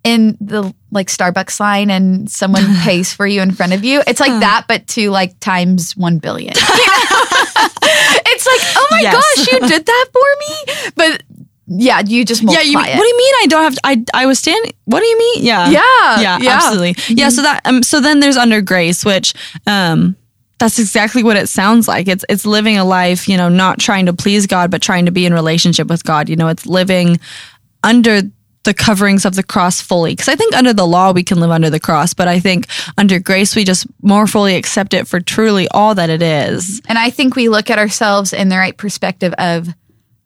in 0.04 0.38
the 0.42 0.74
like 0.92 1.08
Starbucks 1.08 1.60
line 1.60 1.90
and 1.90 2.30
someone 2.30 2.64
pays 2.82 3.14
for 3.14 3.26
you 3.26 3.42
in 3.42 3.52
front 3.52 3.74
of 3.74 3.84
you. 3.84 4.02
It's 4.06 4.20
like 4.20 4.38
that, 4.42 4.66
but 4.68 4.86
to 4.90 5.10
like 5.12 5.40
times 5.40 5.96
one 5.96 6.18
billion. 6.20 6.54
You 6.56 6.62
know? 6.62 7.68
it's 8.26 8.46
like, 8.46 8.62
oh 8.76 8.88
my 8.92 9.00
Yes. 9.02 9.14
gosh, 9.14 9.48
you 9.54 9.68
did 9.68 9.86
that 9.86 10.06
for 10.12 10.26
me. 10.40 10.92
But 10.96 11.24
yeah, 11.68 12.02
you 12.06 12.26
just 12.26 12.42
Yeah, 12.42 12.48
multiply 12.48 12.70
you, 12.88 12.98
what 12.98 13.04
do 13.04 13.08
you 13.08 13.18
mean 13.18 13.34
I 13.42 13.46
don't 13.50 13.64
have 13.64 13.76
to, 13.76 13.82
I 13.86 14.04
I 14.14 14.26
was 14.26 14.40
standing 14.40 14.72
what 14.86 15.00
do 15.00 15.06
you 15.06 15.18
mean? 15.18 15.44
Yeah. 15.46 15.70
Yeah, 15.70 15.80
Yeah, 15.80 16.20
yeah. 16.22 16.38
Mm-hmm. 16.38 16.48
absolutely. 16.50 16.96
Yeah, 17.16 17.30
so 17.30 17.42
that 17.44 17.62
um 17.66 17.82
so 17.84 18.02
then 18.02 18.20
there's 18.20 18.38
under 18.38 18.62
grace 18.62 19.06
which 19.06 19.34
um 19.66 20.16
that's 20.60 20.80
exactly 20.80 21.24
what 21.24 21.36
it 21.38 21.48
sounds 21.50 21.88
like. 21.88 22.08
It's 22.08 22.24
it's 22.30 22.46
living 22.46 22.78
a 22.78 22.84
life, 22.86 23.28
you 23.28 23.38
know, 23.38 23.50
not 23.50 23.80
trying 23.80 24.06
to 24.08 24.14
please 24.14 24.46
God 24.48 24.70
but 24.72 24.82
trying 24.82 25.06
to 25.06 25.12
be 25.12 25.26
in 25.26 25.34
relationship 25.34 25.88
with 25.88 26.04
God. 26.04 26.28
You 26.30 26.36
know, 26.36 26.50
it's 26.50 26.66
living 26.66 27.20
under 27.84 28.22
the 28.64 28.74
coverings 28.74 29.26
of 29.26 29.36
the 29.36 29.44
cross 29.44 29.82
fully 29.82 30.14
because 30.14 30.30
I 30.30 30.36
think 30.36 30.56
under 30.56 30.74
the 30.74 30.88
law 30.88 31.12
we 31.12 31.24
can 31.24 31.40
live 31.40 31.52
under 31.52 31.70
the 31.70 31.80
cross, 31.80 32.14
but 32.14 32.28
I 32.28 32.40
think 32.40 32.68
under 32.98 33.20
grace 33.20 33.56
we 33.56 33.64
just 33.64 33.86
more 34.02 34.28
fully 34.28 34.56
accept 34.56 34.94
it 34.94 35.08
for 35.08 35.20
truly 35.20 35.68
all 35.70 35.96
that 35.96 36.10
it 36.10 36.22
is. 36.22 36.82
And 36.88 36.98
I 36.98 37.10
think 37.10 37.36
we 37.36 37.50
look 37.50 37.70
at 37.70 37.80
ourselves 37.80 38.34
in 38.34 38.50
the 38.50 38.58
right 38.58 38.78
perspective 38.78 39.34
of, 39.38 39.68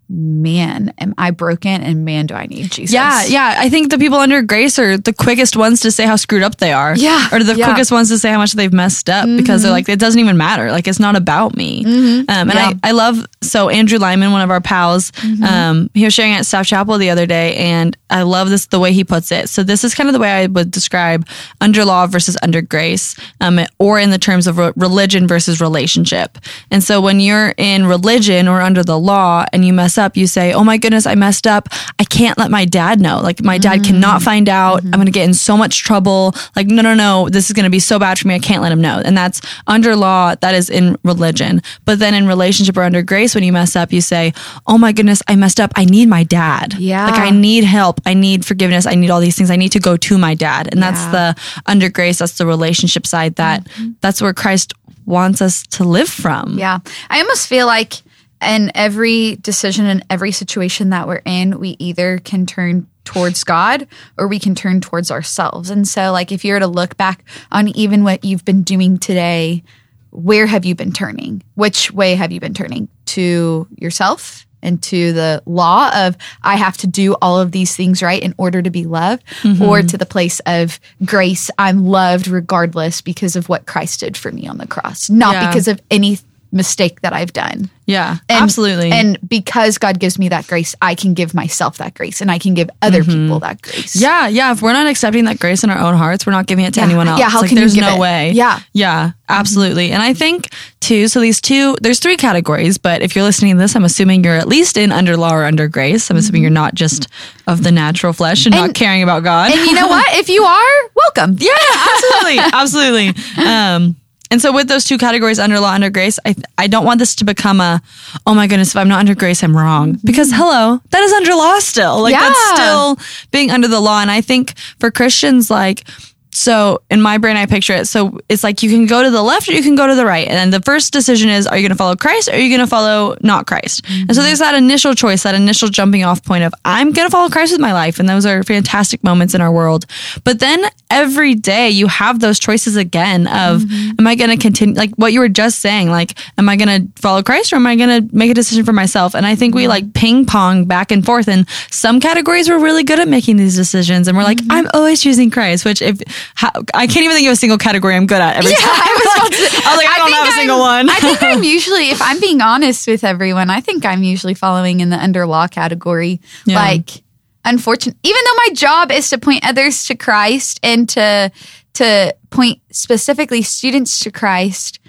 man, 0.09 0.93
am 0.99 1.13
I 1.17 1.31
broken? 1.31 1.81
And 1.81 2.05
man, 2.05 2.27
do 2.27 2.33
I 2.33 2.45
need 2.45 2.71
Jesus? 2.71 2.93
Yeah, 2.93 3.25
yeah. 3.25 3.55
I 3.57 3.69
think 3.69 3.91
the 3.91 3.97
people 3.97 4.17
under 4.17 4.41
grace 4.41 4.79
are 4.79 4.97
the 4.97 5.13
quickest 5.13 5.57
ones 5.57 5.81
to 5.81 5.91
say 5.91 6.05
how 6.05 6.15
screwed 6.15 6.43
up 6.43 6.57
they 6.57 6.71
are. 6.71 6.95
Yeah, 6.95 7.27
Or 7.31 7.43
the 7.43 7.53
yeah. 7.55 7.65
Mm-hmm. 7.65 7.71
quickest 7.73 7.91
ones 7.91 8.09
to 8.09 8.17
say 8.17 8.31
how 8.31 8.37
much 8.37 8.53
they've 8.53 8.71
messed 8.71 9.09
up 9.09 9.27
because 9.37 9.63
they're 9.63 9.71
like, 9.71 9.89
it 9.89 9.99
doesn't 9.99 10.19
even 10.19 10.37
matter. 10.37 10.71
Like, 10.71 10.87
it's 10.87 10.99
not 10.99 11.15
about 11.15 11.55
me. 11.55 11.83
Um, 11.85 11.89
and 11.89 12.27
Mm-hmm. 12.27 12.49
Yeah. 12.49 12.71
Mm-hmm. 12.71 12.79
I, 12.83 12.89
I 12.89 12.91
love, 12.91 13.25
so 13.41 13.69
Andrew 13.69 13.97
Lyman, 13.99 14.31
one 14.31 14.41
of 14.41 14.49
our 14.49 14.61
pals, 14.61 15.11
um, 15.45 15.89
he 15.93 16.03
was 16.05 16.13
sharing 16.13 16.33
at 16.33 16.45
South 16.45 16.65
Chapel 16.67 16.97
the 16.97 17.09
other 17.09 17.25
day, 17.25 17.55
and 17.55 17.97
I 18.09 18.21
love 18.23 18.49
this, 18.49 18.67
the 18.67 18.79
way 18.79 18.93
he 18.93 19.03
puts 19.03 19.31
it. 19.31 19.49
So, 19.49 19.63
this 19.63 19.83
is 19.83 19.93
kind 19.93 20.07
of 20.09 20.13
the 20.13 20.19
way 20.19 20.31
I 20.31 20.47
would 20.47 20.71
describe 20.71 21.27
under 21.59 21.83
law 21.83 22.07
versus 22.07 22.37
under 22.41 22.61
grace, 22.61 23.15
um, 23.41 23.59
or 23.77 23.99
in 23.99 24.09
the 24.11 24.17
terms 24.17 24.47
of 24.47 24.57
re- 24.57 24.71
religion 24.75 25.27
versus 25.27 25.59
relationship. 25.59 26.37
And 26.71 26.83
so, 26.83 27.01
when 27.01 27.19
you're 27.19 27.53
in 27.57 27.85
religion 27.85 28.47
or 28.47 28.61
under 28.61 28.83
the 28.83 28.97
law 28.97 29.45
and 29.51 29.65
you 29.65 29.73
mess 29.73 29.96
up, 29.97 30.17
you 30.17 30.27
say, 30.27 30.53
Oh 30.53 30.63
my 30.63 30.77
goodness, 30.77 31.05
I 31.05 31.15
messed 31.15 31.47
up. 31.47 31.69
I 31.99 32.03
can't 32.03 32.37
let 32.37 32.51
my 32.51 32.65
dad 32.65 32.99
know. 32.99 33.19
Like, 33.21 33.43
my 33.43 33.57
dad 33.57 33.79
mm-hmm. 33.79 33.93
cannot 33.93 34.21
find 34.21 34.49
out. 34.49 34.83
I'm 34.83 34.91
going 34.91 35.05
to 35.05 35.11
get 35.11 35.27
in 35.27 35.33
so 35.33 35.57
much 35.57 35.83
trouble. 35.83 36.33
Like, 36.55 36.67
no, 36.67 36.81
no, 36.81 36.93
no, 36.93 37.29
this 37.29 37.47
is 37.47 37.53
going 37.53 37.65
to 37.65 37.69
be 37.69 37.79
so 37.79 37.99
bad 37.99 38.19
for 38.19 38.27
me. 38.27 38.35
I 38.35 38.39
can't 38.39 38.61
let 38.61 38.71
him 38.71 38.81
know. 38.81 39.01
And 39.03 39.17
that's 39.17 39.41
under 39.67 39.95
law, 39.95 40.35
that 40.35 40.55
is 40.55 40.69
in 40.69 40.97
religion. 41.03 41.61
But 41.85 41.99
then 41.99 42.13
in 42.13 42.27
relationship 42.27 42.77
or 42.77 42.83
under 42.83 43.01
grace, 43.01 43.35
when 43.35 43.43
you 43.43 43.53
mess 43.53 43.75
up, 43.75 43.91
you 43.91 44.01
say, 44.01 44.33
Oh 44.65 44.77
my 44.77 44.91
goodness, 44.91 45.21
I 45.27 45.35
messed 45.35 45.59
up. 45.59 45.71
I 45.75 45.85
need 45.85 46.07
my 46.07 46.23
dad. 46.23 46.75
Yeah. 46.75 47.05
Like, 47.05 47.19
I 47.19 47.29
need 47.29 47.63
help. 47.63 48.01
I 48.05 48.13
need 48.13 48.45
forgiveness. 48.45 48.85
I 48.85 48.95
need 48.95 49.09
all 49.09 49.19
these 49.19 49.37
things. 49.37 49.51
I 49.51 49.55
need 49.55 49.71
to 49.73 49.79
go 49.79 49.97
to 49.97 50.17
my 50.17 50.35
dad. 50.35 50.69
And 50.71 50.81
that's 50.81 51.01
Yeah. 51.05 51.11
the 51.11 51.61
under 51.65 51.89
grace, 51.89 52.19
that's 52.19 52.37
the 52.37 52.45
relationship 52.45 53.05
side 53.05 53.35
that 53.35 53.63
mm-hmm. 53.65 53.91
that's 54.01 54.21
where 54.21 54.33
Christ 54.33 54.73
wants 55.05 55.41
us 55.41 55.65
to 55.67 55.83
live 55.83 56.09
from. 56.09 56.59
Yeah. 56.59 56.79
I 57.09 57.21
almost 57.21 57.47
feel 57.47 57.65
like 57.65 57.93
in 58.41 58.71
every 58.75 59.37
decision 59.37 59.85
and 59.85 60.05
every 60.09 60.31
situation 60.31 60.89
that 60.91 61.07
we're 61.07 61.21
in, 61.25 61.59
we 61.59 61.75
either 61.79 62.19
can 62.19 62.45
turn 62.45 62.87
towards 63.03 63.43
God 63.43 63.87
or 64.17 64.27
we 64.27 64.39
can 64.39 64.53
turn 64.53 64.81
towards 64.81 65.11
ourselves. 65.11 65.69
And 65.69 65.87
so, 65.87 66.11
like, 66.11 66.31
if 66.31 66.43
you 66.43 66.53
were 66.53 66.59
to 66.59 66.67
look 66.67 66.97
back 66.97 67.23
on 67.51 67.69
even 67.69 68.03
what 68.03 68.23
you've 68.23 68.45
been 68.45 68.63
doing 68.63 68.97
today, 68.97 69.63
where 70.11 70.45
have 70.45 70.65
you 70.65 70.75
been 70.75 70.91
turning? 70.91 71.41
Which 71.55 71.91
way 71.91 72.15
have 72.15 72.31
you 72.31 72.39
been 72.39 72.53
turning? 72.53 72.89
To 73.07 73.67
yourself? 73.77 74.45
And 74.63 74.81
to 74.83 75.13
the 75.13 75.43
law 75.45 75.91
of 75.93 76.17
I 76.41 76.55
have 76.55 76.77
to 76.77 76.87
do 76.87 77.13
all 77.21 77.39
of 77.39 77.51
these 77.51 77.75
things 77.75 78.01
right 78.01 78.21
in 78.21 78.33
order 78.37 78.61
to 78.61 78.71
be 78.71 78.85
loved, 78.85 79.23
mm-hmm. 79.41 79.61
or 79.61 79.83
to 79.83 79.97
the 79.97 80.05
place 80.05 80.41
of 80.47 80.79
grace, 81.05 81.51
I'm 81.59 81.85
loved 81.85 82.27
regardless 82.27 83.01
because 83.01 83.35
of 83.35 83.49
what 83.49 83.67
Christ 83.67 83.99
did 83.99 84.17
for 84.17 84.31
me 84.31 84.47
on 84.47 84.57
the 84.57 84.67
cross, 84.67 85.09
not 85.11 85.35
Yeah. 85.35 85.47
because 85.47 85.67
of 85.67 85.79
any 85.91 86.17
mistake 86.51 87.01
that 87.01 87.13
I've 87.13 87.33
done. 87.33 87.69
Yeah, 87.85 88.17
And- 88.27 88.43
absolutely. 88.43 88.91
And 88.91 89.17
because 89.27 89.77
God 89.77 89.97
gives 89.99 90.19
me 90.19 90.27
that 90.29 90.45
grace, 90.47 90.75
I 90.81 90.93
can 90.93 91.13
give 91.13 91.33
myself 91.33 91.77
that 91.77 91.93
grace 91.93 92.19
and 92.19 92.29
I 92.29 92.37
can 92.37 92.53
give 92.53 92.69
other 92.81 93.01
mm-hmm. 93.01 93.23
people 93.23 93.39
that 93.39 93.61
grace. 93.61 93.95
yeah, 93.95 94.27
yeah. 94.27 94.51
If 94.51 94.61
we're 94.61 94.73
not 94.73 94.87
accepting 94.87 95.23
that 95.25 95.39
grace 95.39 95.63
in 95.63 95.69
our 95.69 95.77
own 95.79 95.95
hearts, 95.95 96.25
we're 96.25 96.33
not 96.33 96.47
giving 96.47 96.65
it 96.65 96.73
to 96.73 96.81
Yeah. 96.81 96.85
anyone 96.85 97.07
else. 97.07 97.19
Yeah, 97.19 97.29
how 97.29 97.39
like, 97.39 97.49
can 97.49 97.57
you 97.57 97.61
there's 97.61 97.75
give 97.75 97.83
no 97.83 97.95
it? 97.95 97.99
way. 97.99 98.31
Yeah. 98.31 98.59
Yeah, 98.73 99.07
mm-hmm. 99.07 99.17
absolutely. 99.29 99.91
And 99.91 100.01
I 100.03 100.13
think 100.13 100.49
too, 100.81 101.07
so 101.07 101.21
these 101.21 101.39
two, 101.39 101.77
there's 101.81 101.99
three 101.99 102.17
categories, 102.17 102.77
but 102.77 103.01
if 103.01 103.15
you're 103.15 103.23
listening 103.23 103.55
to 103.55 103.59
this, 103.59 103.75
I'm 103.75 103.85
assuming 103.85 104.23
you're 104.23 104.35
at 104.35 104.49
least 104.49 104.75
in 104.75 104.91
under 104.91 105.15
law 105.15 105.33
or 105.33 105.45
under 105.45 105.69
grace. 105.69 106.09
I'm 106.09 106.17
assuming 106.17 106.41
you're 106.41 106.49
mm-hmm. 106.49 106.55
not 106.55 106.75
just 106.75 107.07
of 107.47 107.63
the 107.63 107.71
natural 107.71 108.11
flesh 108.11 108.45
and, 108.45 108.53
not 108.53 108.73
caring 108.73 109.01
about 109.01 109.23
God. 109.23 109.51
And 109.51 109.61
you 109.61 109.73
know 109.73 109.87
what? 109.87 110.05
If 110.15 110.27
you 110.27 110.43
are, 110.43 110.89
welcome. 110.93 111.37
Yeah, 111.39 111.53
absolutely, 111.93 112.39
absolutely. 112.53 113.23
Um, 113.47 113.95
and 114.31 114.41
so 114.41 114.51
with 114.51 114.67
those 114.67 114.83
two 114.83 114.97
categories 114.97 115.39
under 115.39 115.59
law 115.59 115.71
under 115.71 115.89
grace 115.89 116.19
i 116.25 116.35
i 116.57 116.67
don't 116.67 116.85
want 116.85 116.99
this 116.99 117.15
to 117.15 117.25
become 117.25 117.59
a 117.59 117.81
oh 118.25 118.33
my 118.33 118.47
goodness 118.47 118.69
if 118.69 118.77
i'm 118.77 118.87
not 118.87 118.99
under 118.99 119.15
grace 119.15 119.43
i'm 119.43 119.55
wrong. 119.55 119.93
Mm-hmm. 119.93 120.07
Because 120.07 120.31
hello 120.31 120.81
that 120.89 121.01
is 121.01 121.13
under 121.13 121.33
law 121.33 121.59
still. 121.59 122.01
Like 122.01 122.13
that's 122.13 122.49
still 122.51 122.97
being 123.31 123.51
under 123.51 123.67
the 123.67 123.79
law. 123.79 124.01
And 124.01 124.11
i 124.11 124.21
think 124.21 124.57
for 124.79 124.91
christians 124.91 125.49
like 125.49 125.87
so 126.31 126.81
in 126.89 127.01
my 127.01 127.17
brain, 127.17 127.35
I 127.35 127.45
picture 127.45 127.73
it. 127.73 127.87
So 127.87 128.19
it's 128.29 128.43
like 128.43 128.61
you 128.61 128.69
can 128.69 128.85
go 128.85 129.01
to 129.01 129.09
the 129.09 129.21
left 129.21 129.49
or 129.49 129.53
you 129.53 129.63
can 129.63 129.75
go 129.75 129.87
to 129.87 129.95
the 129.95 130.05
right. 130.05 130.27
And 130.27 130.35
then 130.35 130.49
the 130.49 130.63
first 130.63 130.93
decision 130.93 131.29
is, 131.29 131.47
are 131.47 131.57
you 131.57 131.63
going 131.63 131.75
to 131.75 131.77
follow 131.77 131.95
Christ 131.95 132.29
or 132.29 132.33
are 132.33 132.37
you 132.37 132.49
going 132.49 132.65
to 132.65 132.67
follow 132.67 133.15
not 133.21 133.47
Christ? 133.47 133.83
And 133.89 134.13
so 134.13 134.19
mm-hmm. 134.19 134.27
there's 134.27 134.39
that 134.39 134.55
initial 134.55 134.93
choice, 134.93 135.23
that 135.23 135.35
initial 135.35 135.69
jumping 135.69 136.03
off 136.03 136.23
point 136.23 136.43
of, 136.43 136.53
I'm 136.63 136.91
going 136.91 137.07
to 137.07 137.11
follow 137.11 137.29
Christ 137.29 137.53
with 137.53 137.61
my 137.61 137.73
life. 137.73 137.99
And 137.99 138.07
those 138.07 138.25
are 138.25 138.43
fantastic 138.43 139.03
moments 139.03 139.33
in 139.33 139.41
our 139.41 139.51
world. 139.51 139.85
But 140.23 140.39
then 140.39 140.65
every 140.91 141.33
day 141.35 141.69
you 141.69 141.87
have 141.87 142.19
those 142.19 142.39
choices 142.39 142.75
again 142.75 143.27
of, 143.27 143.61
mm-hmm. 143.61 143.99
am 143.99 144.07
I 144.07 144.15
going 144.15 144.29
to 144.29 144.37
continue, 144.37 144.75
like 144.75 144.91
what 144.95 145.13
you 145.13 145.19
were 145.19 145.29
just 145.29 145.59
saying, 145.59 145.89
like, 145.89 146.17
am 146.37 146.49
I 146.49 146.55
going 146.55 146.87
to 146.87 147.01
follow 147.01 147.23
Christ 147.23 147.51
or 147.51 147.55
am 147.55 147.67
I 147.67 147.75
going 147.75 148.07
to 148.07 148.15
make 148.15 148.31
a 148.31 148.33
decision 148.33 148.63
for 148.63 148.73
myself? 148.73 149.15
And 149.15 149.25
I 149.25 149.35
think 149.35 149.55
we 149.55 149.67
like 149.67 149.93
ping 149.93 150.25
pong 150.25 150.65
back 150.65 150.91
and 150.91 151.05
forth. 151.05 151.27
And 151.27 151.47
some 151.71 151.99
categories 151.99 152.49
we're 152.49 152.59
really 152.59 152.83
good 152.83 152.99
at 152.99 153.07
making 153.07 153.37
these 153.37 153.55
decisions. 153.55 154.07
And 154.07 154.15
we're 154.15 154.23
like, 154.23 154.37
mm-hmm. 154.37 154.51
I'm 154.51 154.67
always 154.73 155.01
choosing 155.01 155.31
Christ, 155.31 155.65
which 155.65 155.81
if, 155.81 155.99
how, 156.35 156.51
I 156.73 156.87
can't 156.87 157.03
even 157.03 157.15
think 157.15 157.27
of 157.27 157.33
a 157.33 157.35
single 157.35 157.57
category 157.57 157.95
I'm 157.95 158.05
good 158.07 158.21
at 158.21 158.37
every 158.37 158.51
time. 158.51 158.61
I 158.63 159.01
was 159.03 159.15
about 159.15 159.31
to- 159.31 159.37
I 159.67 159.71
was 159.71 159.77
like, 159.77 159.87
I, 159.87 159.97
don't 159.97 160.11
have 160.11 160.23
a 160.23 160.29
I'm- 160.29 160.37
single 160.39 160.59
one. 160.59 160.89
I 160.89 160.95
think 160.95 161.23
I'm 161.23 161.43
usually, 161.57 161.89
if 161.89 162.01
I'm 162.01 162.19
being 162.19 162.41
honest 162.41 162.87
with 162.87 163.03
everyone, 163.03 163.49
I 163.49 163.61
think 163.61 163.85
I'm 163.85 164.03
usually 164.03 164.33
following 164.33 164.79
in 164.79 164.89
the 164.89 164.97
under 164.97 165.25
law 165.25 165.47
category. 165.47 166.21
Yeah. 166.45 166.55
Like, 166.55 167.03
unfortunate, 167.45 167.95
even 168.03 168.19
though 168.25 168.35
my 168.35 168.49
job 168.53 168.91
is 168.91 169.09
to 169.11 169.17
point 169.17 169.47
others 169.47 169.85
to 169.85 169.95
Christ 169.95 170.59
and 170.63 170.87
to 170.89 171.31
to 171.75 172.15
point 172.31 172.59
specifically 172.71 173.41
students 173.43 173.99
to 173.99 174.11
Christ, 174.11 174.79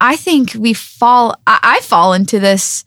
I 0.00 0.16
think 0.16 0.54
we 0.54 0.72
fall. 0.72 1.36
I, 1.46 1.58
I 1.62 1.80
fall 1.80 2.14
into 2.14 2.40
this 2.40 2.84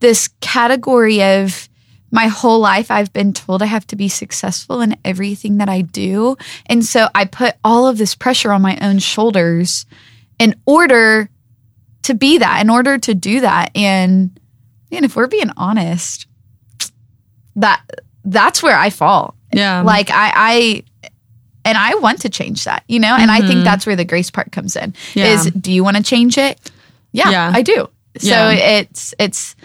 this 0.00 0.28
category 0.40 1.22
of 1.22 1.68
my 2.14 2.28
whole 2.28 2.60
life 2.60 2.92
I've 2.92 3.12
been 3.12 3.32
told 3.32 3.60
I 3.60 3.66
have 3.66 3.88
to 3.88 3.96
be 3.96 4.08
successful 4.08 4.80
in 4.80 4.96
everything 5.04 5.58
that 5.58 5.68
I 5.68 5.80
do. 5.80 6.36
And 6.66 6.84
so 6.84 7.08
I 7.12 7.24
put 7.24 7.56
all 7.64 7.88
of 7.88 7.98
this 7.98 8.14
pressure 8.14 8.52
on 8.52 8.62
my 8.62 8.78
own 8.80 9.00
shoulders 9.00 9.84
in 10.38 10.54
order 10.64 11.28
to 12.02 12.14
be 12.14 12.38
that, 12.38 12.60
in 12.62 12.70
order 12.70 12.98
to 12.98 13.14
do 13.14 13.40
that. 13.40 13.72
And 13.74 14.38
man, 14.92 15.02
if 15.02 15.16
we're 15.16 15.26
being 15.26 15.50
honest, 15.56 16.28
that 17.56 17.82
that's 18.24 18.62
where 18.62 18.76
I 18.78 18.90
fall. 18.90 19.34
Yeah. 19.52 19.82
Like 19.82 20.10
I 20.10 20.32
I 20.36 20.84
and 21.64 21.76
I 21.76 21.96
want 21.96 22.20
to 22.20 22.28
change 22.28 22.62
that, 22.62 22.84
you 22.86 23.00
know? 23.00 23.16
And 23.18 23.28
I 23.28 23.40
think 23.40 23.64
that's 23.64 23.86
where 23.86 23.96
the 23.96 24.04
grace 24.04 24.30
part 24.30 24.52
comes 24.52 24.76
in. 24.76 24.92
Mm-hmm. 24.92 25.18
Yeah. 25.18 25.34
Is 25.34 25.50
do 25.50 25.72
you 25.72 25.82
want 25.82 25.96
to 25.96 26.02
change 26.04 26.38
it? 26.38 26.60
Yeah, 27.10 27.30
Yeah. 27.30 27.50
I 27.52 27.62
do. 27.62 27.88
So 28.18 28.28
Yeah. 28.30 28.78
it's 28.80 29.12
it's 29.18 29.56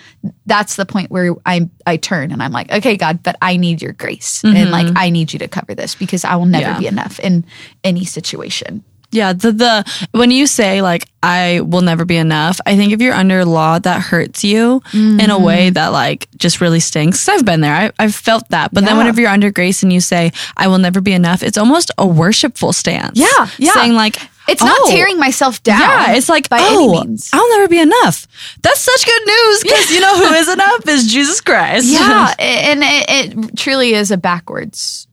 that's 0.45 0.75
the 0.75 0.85
point 0.85 1.11
where 1.11 1.35
I 1.45 1.69
I 1.85 1.97
turn 1.97 2.31
and 2.31 2.41
I'm 2.41 2.51
like, 2.51 2.71
okay, 2.71 2.97
God, 2.97 3.21
but 3.23 3.35
I 3.41 3.57
need 3.57 3.81
your 3.81 3.93
grace 3.93 4.43
and 4.43 4.71
like 4.71 4.87
I 4.95 5.09
need 5.11 5.31
you 5.33 5.39
to 5.39 5.47
cover 5.47 5.75
this 5.75 5.95
because 5.95 6.25
I 6.25 6.35
will 6.35 6.45
never 6.45 6.65
Mm-hmm. 6.65 6.73
Yeah. 6.73 6.79
be 6.79 6.87
enough 6.87 7.19
in 7.19 7.45
any 7.83 8.05
situation. 8.05 8.83
Yeah, 9.11 9.33
the 9.33 9.51
the 9.51 10.07
when 10.11 10.29
you 10.29 10.45
say 10.45 10.83
like 10.83 11.07
I 11.23 11.61
will 11.61 11.81
never 11.81 12.05
be 12.05 12.15
enough, 12.17 12.59
I 12.67 12.75
think 12.77 12.93
if 12.93 13.01
you're 13.01 13.13
under 13.15 13.43
law, 13.43 13.79
that 13.79 14.01
hurts 14.01 14.43
you 14.43 14.83
in 14.93 15.31
a 15.31 15.39
way 15.39 15.71
that 15.71 15.87
like 15.87 16.27
just 16.37 16.61
really 16.61 16.79
stinks. 16.79 17.25
'Cause 17.25 17.39
I've 17.39 17.45
been 17.45 17.61
there, 17.61 17.73
I, 17.73 17.91
I've 17.97 18.13
felt 18.13 18.47
that. 18.49 18.71
But 18.71 18.85
then 18.85 18.97
whenever 18.97 19.19
you're 19.19 19.31
under 19.31 19.49
grace 19.51 19.81
and 19.81 19.91
you 19.91 19.99
say 19.99 20.31
I 20.57 20.67
will 20.67 20.77
never 20.77 21.01
be 21.01 21.13
enough, 21.13 21.41
it's 21.41 21.57
almost 21.57 21.89
a 21.97 22.05
worshipful 22.05 22.71
stance. 22.71 23.17
Yeah, 23.19 23.47
yeah. 23.57 23.71
saying 23.73 23.93
like 23.93 24.17
It's 24.49 24.61
not 24.61 24.77
"Oh, 24.79 24.91
tearing 24.91 25.19
myself 25.19 25.61
down. 25.63 25.79
Yeah, 25.79 26.13
it's 26.13 26.29
like 26.29 26.49
by 26.49 26.59
oh, 26.61 26.91
any 26.93 27.07
means. 27.07 27.29
I'll 27.33 27.49
never 27.57 27.67
be 27.67 27.79
enough. 27.79 28.27
That's 28.61 28.81
such 28.81 29.05
good 29.05 29.25
news 29.25 29.63
because 29.63 29.91
you 29.91 29.99
know 29.99 30.17
who 30.17 30.33
is 30.33 30.49
enough 30.49 30.87
is 30.87 31.11
Jesus 31.11 31.41
Christ. 31.41 31.87
Yeah, 31.87 32.33
and 32.39 32.81
it, 32.83 33.05
it 33.09 33.57
truly 33.57 33.93
is 33.93 34.11
a 34.11 34.17
backwards 34.17 35.07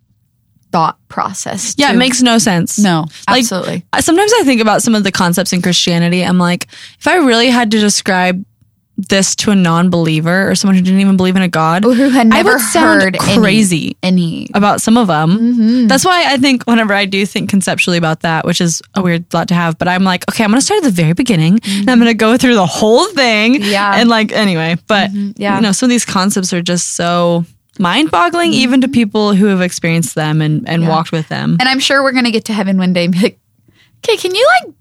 thought 0.73 0.99
process. 1.09 1.75
yeah, 1.79 1.93
it 1.93 1.97
makes 1.97 2.21
no 2.21 2.39
sense. 2.39 2.79
no, 2.79 3.07
Like, 3.31 3.41
absolutely. 3.41 3.85
Sometimes 4.01 4.33
I 4.39 4.43
think 4.45 4.61
about 4.61 4.83
some 4.83 4.95
of 4.95 5.05
the 5.05 5.13
concepts 5.13 5.53
in 5.53 5.63
Christianity. 5.63 6.23
I'm 6.23 6.39
like, 6.39 6.67
if 6.99 7.07
I 7.07 7.17
really 7.17 7.49
had 7.49 7.71
to 7.71 7.79
describe 7.79 8.45
this 8.99 9.37
to 9.37 9.51
a 9.51 9.55
non-believer 9.55 10.51
or 10.51 10.55
someone 10.55 10.75
who 10.75 10.81
didn't 10.83 11.01
even 11.01 11.19
believe 11.19 11.37
in 11.37 11.43
a 11.43 11.49
God, 11.49 11.85
Or 11.85 11.93
who 11.93 12.09
had 12.09 12.29
I 12.29 12.43
never 12.43 12.53
would 12.55 12.61
sound 12.63 13.03
heard 13.03 13.17
any- 13.17 13.39
crazy 13.39 13.97
any 14.03 14.49
about 14.55 14.81
some 14.81 14.97
of 14.97 15.07
them. 15.07 15.33
Mm-hmm. 15.39 15.87
That's 15.87 16.05
why 16.05 16.25
I 16.33 16.39
think 16.39 16.65
whenever 16.65 16.95
I 16.95 17.05
do 17.05 17.27
think 17.27 17.51
conceptually 17.51 17.99
about 17.99 18.21
that, 18.21 18.47
which 18.47 18.61
is 18.61 18.81
a 18.95 19.03
weird 19.03 19.29
thought 19.29 19.49
to 19.49 19.55
have, 19.55 19.77
but 19.77 19.87
I'm 19.87 20.03
like, 20.03 20.25
okay, 20.31 20.45
I'm 20.45 20.51
going 20.51 20.61
to 20.61 20.65
start 20.65 20.79
at 20.79 20.85
the 20.85 20.91
very 21.03 21.13
beginning 21.13 21.61
and 21.67 21.91
I'm 21.91 21.99
going 21.99 22.11
to 22.11 22.15
go 22.15 22.39
through 22.39 22.55
the 22.55 22.65
whole 22.67 23.07
thing. 23.09 23.55
Mm-hmm. 23.57 23.71
Yeah. 23.71 23.91
Mm-hmm. 23.93 24.01
And 24.01 24.09
like, 24.09 24.33
anyway, 24.33 24.77
but 24.87 25.11
Yeah. 25.37 25.57
you 25.57 25.61
know, 25.63 25.73
some 25.73 25.89
of 25.89 25.91
these 25.91 26.07
concepts 26.07 26.53
are 26.55 26.63
just 26.63 26.97
so 26.97 27.45
mind-boggling, 27.79 28.55
even 28.55 28.81
to 28.81 28.89
people 28.89 29.35
who 29.35 29.45
have 29.47 29.61
experienced 29.61 30.15
them 30.15 30.41
and, 30.41 30.67
and 30.67 30.81
Mm-hmm. 30.81 30.83
Yeah. 30.85 30.89
walked 30.97 31.13
with 31.13 31.29
them. 31.29 31.59
And 31.61 31.69
I'm 31.69 31.81
sure 31.81 32.03
we're 32.03 32.13
gonna 32.13 32.31
get 32.31 32.47
to 32.47 32.55
heaven 32.55 32.79
one 32.79 32.95
day 32.95 33.05
and 33.05 33.13
be 33.13 33.21
like, 33.21 33.39
okay, 33.99 34.17
can 34.17 34.35
you 34.35 34.47
like 34.63 34.75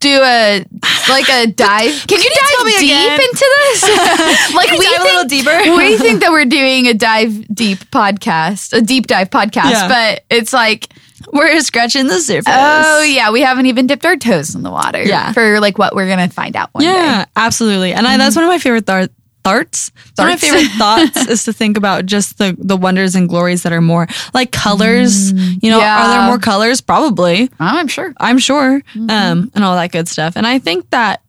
do 0.00 0.20
a 0.22 0.64
like 1.08 1.28
a 1.28 1.46
dive? 1.52 2.06
Can 2.06 2.20
you 2.20 2.30
tell 2.32 2.64
dive 2.64 2.80
deep 2.80 2.90
again? 2.90 3.20
into 3.20 3.56
this? 3.58 3.82
like 4.54 4.68
Can 4.68 4.78
we 4.78 4.84
dive 4.86 4.94
a 4.94 5.02
think, 5.02 5.04
little 5.04 5.24
deeper? 5.24 5.76
we 5.76 5.98
think 5.98 6.20
that 6.20 6.30
we're 6.30 6.44
doing 6.46 6.86
a 6.88 6.94
dive 6.94 7.46
deep 7.54 7.78
podcast, 7.90 8.76
a 8.76 8.80
deep 8.80 9.06
dive 9.06 9.30
podcast, 9.30 9.70
Yeah. 9.70 9.88
but 9.88 10.24
it's 10.30 10.52
like, 10.52 10.88
We're 11.32 11.60
scratching 11.60 12.06
the 12.06 12.18
surface. 12.20 12.52
oh 12.56 13.02
yeah, 13.02 13.30
we 13.30 13.42
haven't 13.42 13.66
even 13.66 13.86
dipped 13.86 14.04
our 14.06 14.16
toes 14.16 14.54
in 14.54 14.62
the 14.62 14.70
water. 14.70 15.02
Yeah. 15.02 15.32
for 15.32 15.60
like 15.60 15.78
what 15.78 15.94
we're 15.94 16.08
gonna 16.08 16.28
find 16.28 16.56
out 16.56 16.70
one 16.72 16.82
day. 16.84 16.90
Yeah, 16.90 17.24
day. 17.24 17.30
absolutely. 17.36 17.92
And 17.92 18.06
I, 18.06 18.16
that's 18.16 18.34
mm-hmm. 18.34 18.40
one 18.42 18.44
of 18.44 18.54
my 18.54 18.58
favorite 18.58 18.86
thar- 18.86 19.08
thoughts. 19.42 19.92
One 20.16 20.28
of 20.28 20.32
my 20.32 20.36
favorite 20.36 20.70
thoughts 20.78 21.28
is 21.28 21.44
to 21.44 21.52
think 21.52 21.76
about 21.76 22.06
just 22.06 22.38
the 22.38 22.56
the 22.58 22.76
wonders 22.76 23.14
and 23.14 23.28
glories 23.28 23.62
that 23.62 23.72
are 23.72 23.80
more 23.80 24.06
like 24.34 24.52
colors. 24.52 25.32
Mm, 25.32 25.62
you 25.62 25.70
know, 25.70 25.80
are 25.80 26.08
there 26.08 26.26
more 26.26 26.38
colors? 26.38 26.80
Probably. 26.80 27.44
Oh, 27.44 27.50
I'm 27.58 27.88
sure. 27.88 28.12
I'm 28.18 28.38
sure. 28.38 28.80
Mm-hmm. 28.80 29.10
Um, 29.10 29.50
and 29.54 29.64
all 29.64 29.76
that 29.76 29.92
good 29.92 30.08
stuff. 30.08 30.36
And 30.36 30.46
I 30.46 30.58
think 30.58 30.90
that 30.90 31.22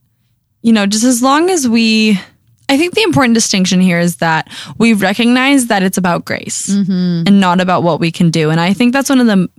you 0.62 0.72
know, 0.72 0.86
just 0.86 1.04
as 1.04 1.22
long 1.22 1.50
as 1.50 1.68
we. 1.68 2.18
I 2.68 2.78
think 2.78 2.94
the 2.94 3.02
important 3.02 3.34
distinction 3.34 3.82
here 3.82 3.98
is 3.98 4.16
that 4.16 4.48
we 4.78 4.94
recognize 4.94 5.66
that 5.66 5.82
it's 5.82 5.98
about 5.98 6.24
grace 6.24 6.68
mm-hmm. 6.68 7.24
and 7.26 7.38
not 7.38 7.60
about 7.60 7.82
what 7.82 8.00
we 8.00 8.10
can 8.10 8.30
do. 8.30 8.48
And 8.48 8.58
I 8.58 8.72
think 8.72 8.94
that's 8.94 9.10
one 9.10 9.20
of 9.20 9.26
the 9.26 9.50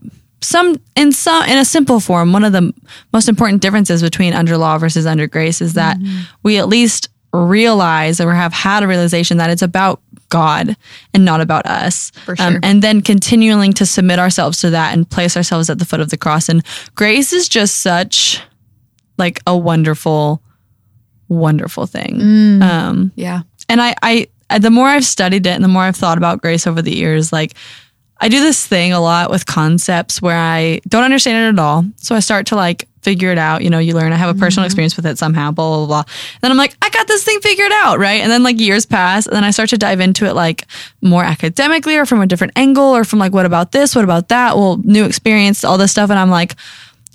some 0.44 0.80
in 0.96 1.12
some 1.12 1.44
in 1.44 1.58
a 1.58 1.66
simple 1.66 2.00
form, 2.00 2.34
one 2.34 2.44
of 2.44 2.54
the 2.54 2.74
most 3.12 3.30
important 3.30 3.62
differences 3.62 4.02
between 4.02 4.34
under 4.34 4.58
law 4.58 4.78
versus 4.78 5.06
under 5.06 5.28
grace 5.28 5.62
is 5.62 5.74
that 5.74 5.98
mm-hmm. 5.98 6.22
we 6.44 6.58
at 6.58 6.68
least 6.68 7.10
realize 7.34 8.22
or 8.22 8.34
have 8.34 8.54
had 8.54 8.84
a 8.84 8.88
realization 8.88 9.38
that 9.38 9.50
it's 9.50 9.62
about 9.64 10.02
God 10.30 10.76
and 11.14 11.26
not 11.26 11.42
about 11.42 11.66
us. 11.66 12.12
Um, 12.16 12.24
For 12.26 12.36
sure. 12.36 12.60
and 12.64 12.82
then 12.82 13.02
continuing 13.02 13.74
to 13.74 13.86
submit 13.86 14.20
ourselves 14.20 14.60
to 14.62 14.70
that 14.72 14.94
and 14.94 15.10
place 15.10 15.36
ourselves 15.36 15.70
at 15.70 15.80
the 15.80 15.86
foot 15.86 16.00
of 16.00 16.10
the 16.10 16.18
cross. 16.18 16.48
And 16.50 16.64
grace 16.96 17.34
is 17.34 17.50
just 17.50 17.80
such 17.80 18.42
like 19.18 19.40
a 19.48 19.56
wonderful, 19.58 20.42
wonderful 21.30 21.86
thing. 21.88 22.62
Um, 22.62 23.12
Yeah. 23.16 23.42
and 23.70 23.82
I, 23.82 23.96
I, 24.02 24.28
the 24.60 24.70
more 24.72 24.88
I've 24.88 25.06
studied 25.06 25.46
it 25.48 25.52
and 25.52 25.64
the 25.64 25.68
more 25.68 25.84
I've 25.84 25.96
thought 25.96 26.18
about 26.18 26.42
grace 26.42 26.68
over 26.68 26.82
the 26.82 26.96
years, 26.96 27.32
like 27.34 27.54
I 28.20 28.30
do 28.30 28.40
this 28.42 28.66
thing 28.66 28.94
a 28.94 29.00
lot 29.02 29.30
with 29.32 29.46
concepts 29.46 30.22
where 30.22 30.38
I 30.38 30.80
don't 30.88 31.04
understand 31.04 31.46
it 31.46 31.60
at 31.60 31.64
all. 31.64 31.84
So 31.98 32.16
I 32.16 32.20
start 32.20 32.48
to 32.48 32.56
like 32.56 32.88
figure 33.04 33.32
it 33.32 33.38
out. 33.38 33.64
You 33.64 33.70
know, 33.70 33.80
you 33.80 33.94
learn, 33.94 34.12
I 34.14 34.16
have 34.16 34.36
a 34.36 34.40
personal 34.40 34.64
mm-hmm. 34.64 34.68
experience 34.68 34.96
with 34.96 35.06
it 35.06 35.18
somehow, 35.18 35.52
blah, 35.52 35.78
blah, 35.78 35.86
blah. 35.86 36.04
Then 36.42 36.52
I'm 36.52 36.58
like, 36.58 36.76
I 36.82 36.90
got 36.90 37.08
this 37.08 37.24
thing 37.24 37.40
figured 37.42 37.72
out, 37.72 38.00
right? 38.00 38.22
And 38.22 38.32
then 38.32 38.44
like 38.44 38.60
years 38.60 38.86
pass 38.86 39.26
and 39.26 39.36
then 39.36 39.44
I 39.44 39.52
start 39.52 39.70
to 39.70 39.78
dive 39.78 40.00
into 40.00 40.26
it 40.26 40.34
like 40.34 40.66
more 41.02 41.24
academically 41.24 41.98
or 41.98 42.06
from 42.06 42.22
a 42.22 42.28
different 42.28 42.54
angle 42.56 42.84
or 42.96 43.04
from 43.04 43.20
like, 43.20 43.34
what 43.34 43.46
about 43.46 43.72
this? 43.72 43.96
What 43.96 44.04
about 44.04 44.30
that? 44.30 44.56
Well, 44.56 44.78
new 44.84 45.06
experience, 45.06 45.64
all 45.64 45.78
this 45.78 45.92
stuff. 45.92 46.10
And 46.10 46.20
I'm 46.20 46.30
like, 46.30 46.56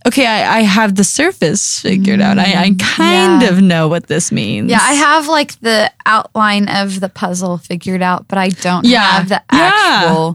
okay, 0.06 0.26
I, 0.26 0.58
I 0.58 0.60
have 0.62 0.94
the 0.94 1.04
surface 1.04 1.80
figured 1.80 2.20
out. 2.20 2.38
I, 2.38 2.42
I 2.42 2.70
mm-hmm. 2.70 2.76
kind 2.76 3.42
Yeah. 3.42 3.48
of 3.48 3.60
know 3.60 3.88
what 3.88 4.06
this 4.06 4.30
means. 4.32 4.70
Yeah, 4.70 4.80
I 4.80 4.94
have 4.94 5.28
like 5.28 5.58
the 5.60 5.90
outline 6.06 6.68
of 6.68 7.00
the 7.00 7.08
puzzle 7.08 7.58
figured 7.58 8.02
out, 8.02 8.26
but 8.28 8.38
I 8.38 8.48
don't 8.50 8.84
Yeah. 8.84 9.00
have 9.00 9.28
the 9.28 9.42
Yeah. 9.52 10.32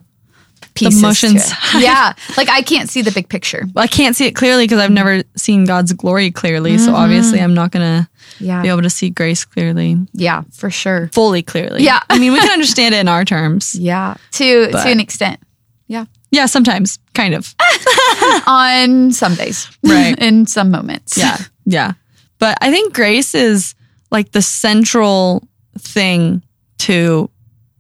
Pieces. 0.73 0.99
to 1.01 1.07
motions. 1.07 1.51
yeah, 1.77 2.13
like 2.37 2.49
I 2.49 2.61
can't 2.61 2.89
see 2.89 3.01
the 3.01 3.11
big 3.11 3.29
picture. 3.29 3.65
Well, 3.73 3.83
I 3.83 3.87
can't 3.87 4.15
see 4.15 4.25
it 4.25 4.35
clearly 4.35 4.65
because 4.65 4.79
I've 4.79 4.91
never 4.91 5.23
seen 5.35 5.65
God's 5.65 5.93
glory 5.93 6.31
clearly. 6.31 6.77
So 6.77 6.93
obviously, 6.95 7.39
I'm 7.41 7.53
not 7.53 7.71
gonna 7.71 8.09
Yeah, 8.39 8.61
be 8.61 8.69
able 8.69 8.81
to 8.83 8.89
see 8.89 9.09
grace 9.09 9.45
clearly, 9.45 9.97
yeah, 10.13 10.43
for 10.51 10.69
sure. 10.69 11.09
fully 11.13 11.43
clearly. 11.43 11.83
Yeah. 11.83 11.99
I 12.09 12.19
mean, 12.19 12.31
we 12.33 12.39
can 12.39 12.51
understand 12.59 12.95
it 12.95 12.99
in 12.99 13.07
our 13.07 13.25
terms. 13.25 13.75
Yeah, 13.75 14.15
to 14.33 14.69
But- 14.71 14.83
to 14.83 14.89
an 14.89 14.99
extent. 14.99 15.39
Yeah, 15.87 16.05
Yeah, 16.31 16.45
sometimes, 16.47 16.97
kind 17.13 17.35
of. 17.35 17.53
on 18.47 19.11
some 19.11 19.35
days, 19.35 19.69
Right. 19.83 20.17
In 20.19 20.45
some 20.47 20.71
moments. 20.71 21.17
Yeah, 21.17 21.37
yeah. 21.65 21.93
But 22.39 22.57
I 22.61 22.71
think 22.71 22.93
grace 22.93 23.35
is 23.35 23.75
like 24.11 24.31
the 24.31 24.41
central 24.41 25.43
thing 25.77 26.41
to 26.79 27.29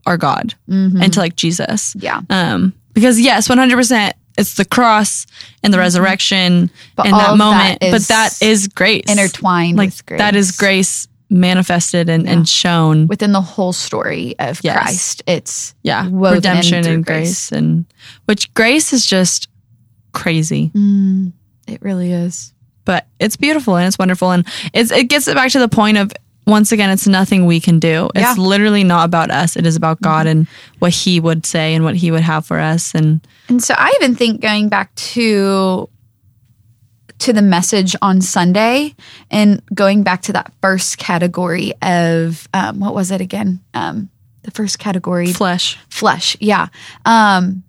our 0.05 0.17
God 0.17 0.53
and 0.67 1.13
to 1.13 1.19
like 1.19 1.35
Jesus. 1.35 1.95
yeah, 1.97 2.21
Um, 2.29 2.73
because 2.93 3.19
yes, 3.19 3.47
100%, 3.47 4.13
it's 4.37 4.55
the 4.55 4.65
cross 4.65 5.25
and 5.63 5.73
the 5.73 5.77
resurrection 5.77 6.67
Mm-hmm. 6.67 6.75
But 6.95 7.05
in 7.07 7.11
that 7.11 7.21
of 7.31 7.37
that 7.37 7.43
moment. 7.43 7.79
but 7.81 8.01
that 8.03 8.41
is 8.41 8.67
grace. 8.67 9.03
intertwined 9.07 9.77
Like 9.77 9.87
with 9.89 10.05
grace. 10.05 10.17
that 10.19 10.35
is 10.35 10.51
grace 10.51 11.07
manifested 11.29 12.09
and, 12.09 12.27
and 12.27 12.47
shown. 12.47 13.07
within 13.07 13.31
the 13.31 13.41
whole 13.41 13.73
story 13.73 14.35
of 14.39 14.59
Yes. 14.63 14.77
Christ. 14.83 15.23
It's 15.27 15.73
yeah. 15.83 16.07
Redemption 16.11 16.85
and 16.87 17.03
grace. 17.05 17.51
And 17.51 17.85
which 18.25 18.53
grace 18.53 18.93
is 18.93 19.05
just 19.05 19.47
crazy. 20.11 20.71
It 21.67 21.81
really 21.81 22.11
is. 22.11 22.53
but 22.85 23.07
it's 23.19 23.37
beautiful 23.37 23.77
and 23.77 23.87
it's 23.87 23.97
wonderful 23.97 24.31
and 24.31 24.45
it's 24.73 24.91
it 24.91 25.05
gets 25.05 25.27
it 25.27 25.35
back 25.35 25.51
to 25.51 25.59
the 25.59 25.69
point 25.69 25.97
of 25.97 26.11
once 26.45 26.71
again 26.71 26.89
it's 26.89 27.07
nothing 27.07 27.45
we 27.45 27.59
can 27.59 27.79
do. 27.79 28.09
It's 28.15 28.21
Yeah. 28.21 28.35
Literally 28.37 28.83
not 28.83 29.05
about 29.05 29.31
us. 29.31 29.55
It 29.55 29.65
is 29.65 29.75
about 29.75 30.01
god 30.01 30.27
and 30.27 30.47
what 30.79 30.91
he 30.91 31.19
would 31.19 31.45
say 31.45 31.73
and 31.73 31.83
what 31.83 31.95
he 31.95 32.11
would 32.11 32.21
have 32.23 32.45
for 32.45 32.59
us. 32.59 32.93
And 32.93 33.25
And 33.49 33.63
so 33.63 33.73
I 33.77 33.93
even 34.01 34.15
think 34.15 34.41
going 34.41 34.69
back 34.69 34.93
to 34.95 35.89
to 37.19 37.31
the 37.31 37.41
message 37.41 37.95
on 38.01 38.19
Sunday 38.19 38.95
and 39.31 39.61
going 39.73 40.03
back 40.03 40.23
to 40.23 40.33
that 40.33 40.51
first 40.61 40.97
category 40.97 41.73
of 41.81 42.49
um, 42.53 42.79
what 42.79 42.93
was 42.93 43.11
it 43.11 43.21
again? 43.21 43.61
Um, 43.73 44.09
the 44.41 44.51
first 44.51 44.77
category. 44.77 45.31
Flesh. 45.31 45.77
Flesh 45.89 46.35
yeah. 46.39 46.67
Um 47.05 47.63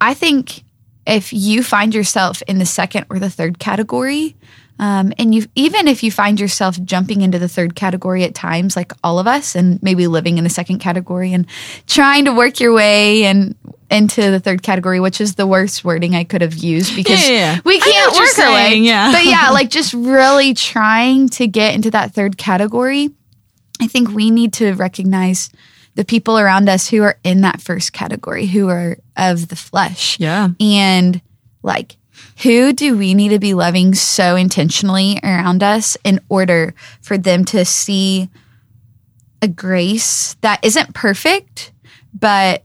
i 0.00 0.14
think 0.14 0.62
if 1.06 1.32
you 1.32 1.62
find 1.62 1.94
yourself 1.94 2.42
in 2.46 2.58
the 2.58 2.66
second 2.66 3.06
or 3.10 3.18
the 3.18 3.30
third 3.30 3.58
category 3.58 4.36
um, 4.78 5.12
and 5.18 5.34
you 5.34 5.46
even 5.54 5.88
if 5.88 6.02
you 6.02 6.10
find 6.10 6.38
yourself 6.38 6.80
jumping 6.82 7.22
into 7.22 7.38
the 7.38 7.48
third 7.48 7.74
category 7.74 8.24
at 8.24 8.34
times 8.34 8.76
like 8.76 8.92
all 9.02 9.18
of 9.18 9.26
us 9.26 9.54
and 9.54 9.82
maybe 9.82 10.06
living 10.06 10.38
in 10.38 10.44
the 10.44 10.50
second 10.50 10.78
category 10.78 11.32
and 11.32 11.46
trying 11.86 12.24
to 12.26 12.32
work 12.32 12.60
your 12.60 12.72
way 12.72 13.24
and 13.24 13.54
into 13.90 14.30
the 14.30 14.38
third 14.40 14.62
category 14.62 15.00
which 15.00 15.20
is 15.20 15.34
the 15.36 15.46
worst 15.46 15.84
wording 15.84 16.14
i 16.14 16.22
could 16.24 16.42
have 16.42 16.54
used 16.54 16.94
because 16.94 17.26
Yeah, 17.28 17.34
yeah, 17.34 17.54
yeah. 17.54 17.60
we 17.64 17.80
can't 17.80 18.14
work 18.14 18.38
our 18.38 18.52
way 18.52 18.74
yeah. 18.76 19.12
but 19.12 19.24
yeah 19.24 19.50
like 19.52 19.70
just 19.70 19.94
really 19.94 20.54
trying 20.54 21.28
to 21.30 21.46
get 21.46 21.74
into 21.74 21.90
that 21.92 22.12
third 22.12 22.36
category 22.38 23.10
I 23.80 23.86
think 23.86 24.10
we 24.10 24.32
need 24.32 24.52
to 24.54 24.72
recognize 24.74 25.50
the 25.94 26.04
people 26.04 26.36
around 26.36 26.68
us 26.68 26.88
who 26.88 27.02
are 27.04 27.16
in 27.22 27.42
that 27.42 27.60
first 27.60 27.92
category, 27.92 28.46
who 28.46 28.68
are 28.68 28.98
of 29.16 29.46
the 29.48 29.54
flesh. 29.56 30.18
yeah 30.18 30.48
And 30.58 31.20
like, 31.62 31.96
who 32.42 32.72
do 32.72 32.96
we 32.96 33.14
need 33.14 33.30
to 33.30 33.38
be 33.38 33.54
loving 33.54 33.94
so 33.94 34.36
intentionally 34.36 35.18
around 35.22 35.62
us 35.62 35.96
in 36.04 36.20
order 36.28 36.74
for 37.00 37.18
them 37.18 37.44
to 37.46 37.64
see 37.64 38.28
a 39.42 39.48
grace 39.48 40.34
that 40.40 40.64
isn't 40.64 40.94
perfect, 40.94 41.72
but 42.12 42.64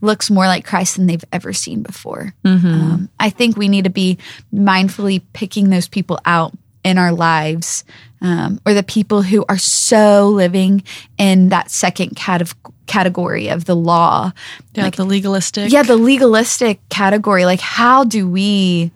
looks 0.00 0.30
more 0.30 0.46
like 0.46 0.66
Christ 0.66 0.96
than 0.96 1.06
they've 1.06 1.24
ever 1.32 1.52
seen 1.52 1.82
before? 1.82 2.34
Um, 2.66 3.08
I 3.20 3.30
think 3.30 3.56
we 3.56 3.68
need 3.68 3.84
to 3.84 3.90
be 3.90 4.18
mindfully 4.52 5.22
picking 5.32 5.70
those 5.70 5.88
people 5.88 6.18
out 6.24 6.52
in 6.84 6.98
our 6.98 7.12
lives 7.12 7.84
um, 8.22 8.58
or 8.64 8.72
the 8.72 8.82
people 8.82 9.20
who 9.22 9.44
are 9.48 9.58
so 9.58 10.28
living 10.30 10.82
in 11.18 11.50
that 11.50 11.70
second 11.70 12.16
cat- 12.16 12.54
category 12.86 13.48
of 13.48 13.64
the 13.66 13.76
law. 13.76 14.32
Yeah 14.74 14.88
the 14.90 15.04
legalistic. 15.04 15.70
yeah 15.72 15.82
the 15.82 15.96
legalistic 15.96 16.80
category. 16.88 17.44
Like 17.44 17.60
how 17.60 18.04
do 18.04 18.26
we 18.28 18.90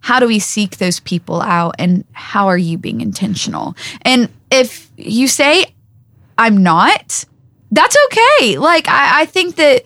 how 0.00 0.18
do 0.18 0.26
we 0.26 0.40
seek 0.40 0.78
those 0.78 0.98
people 1.00 1.40
out 1.40 1.76
and 1.78 2.04
how 2.12 2.48
are 2.48 2.58
you 2.58 2.76
being 2.76 3.00
intentional? 3.00 3.76
And 4.02 4.28
if 4.50 4.90
you 4.96 5.28
say 5.28 5.66
i'm 6.38 6.62
not 6.62 7.24
that's 7.70 7.96
okay. 8.06 8.58
Like 8.58 8.88
i, 8.88 9.22
I 9.22 9.26
think 9.26 9.56
that 9.56 9.84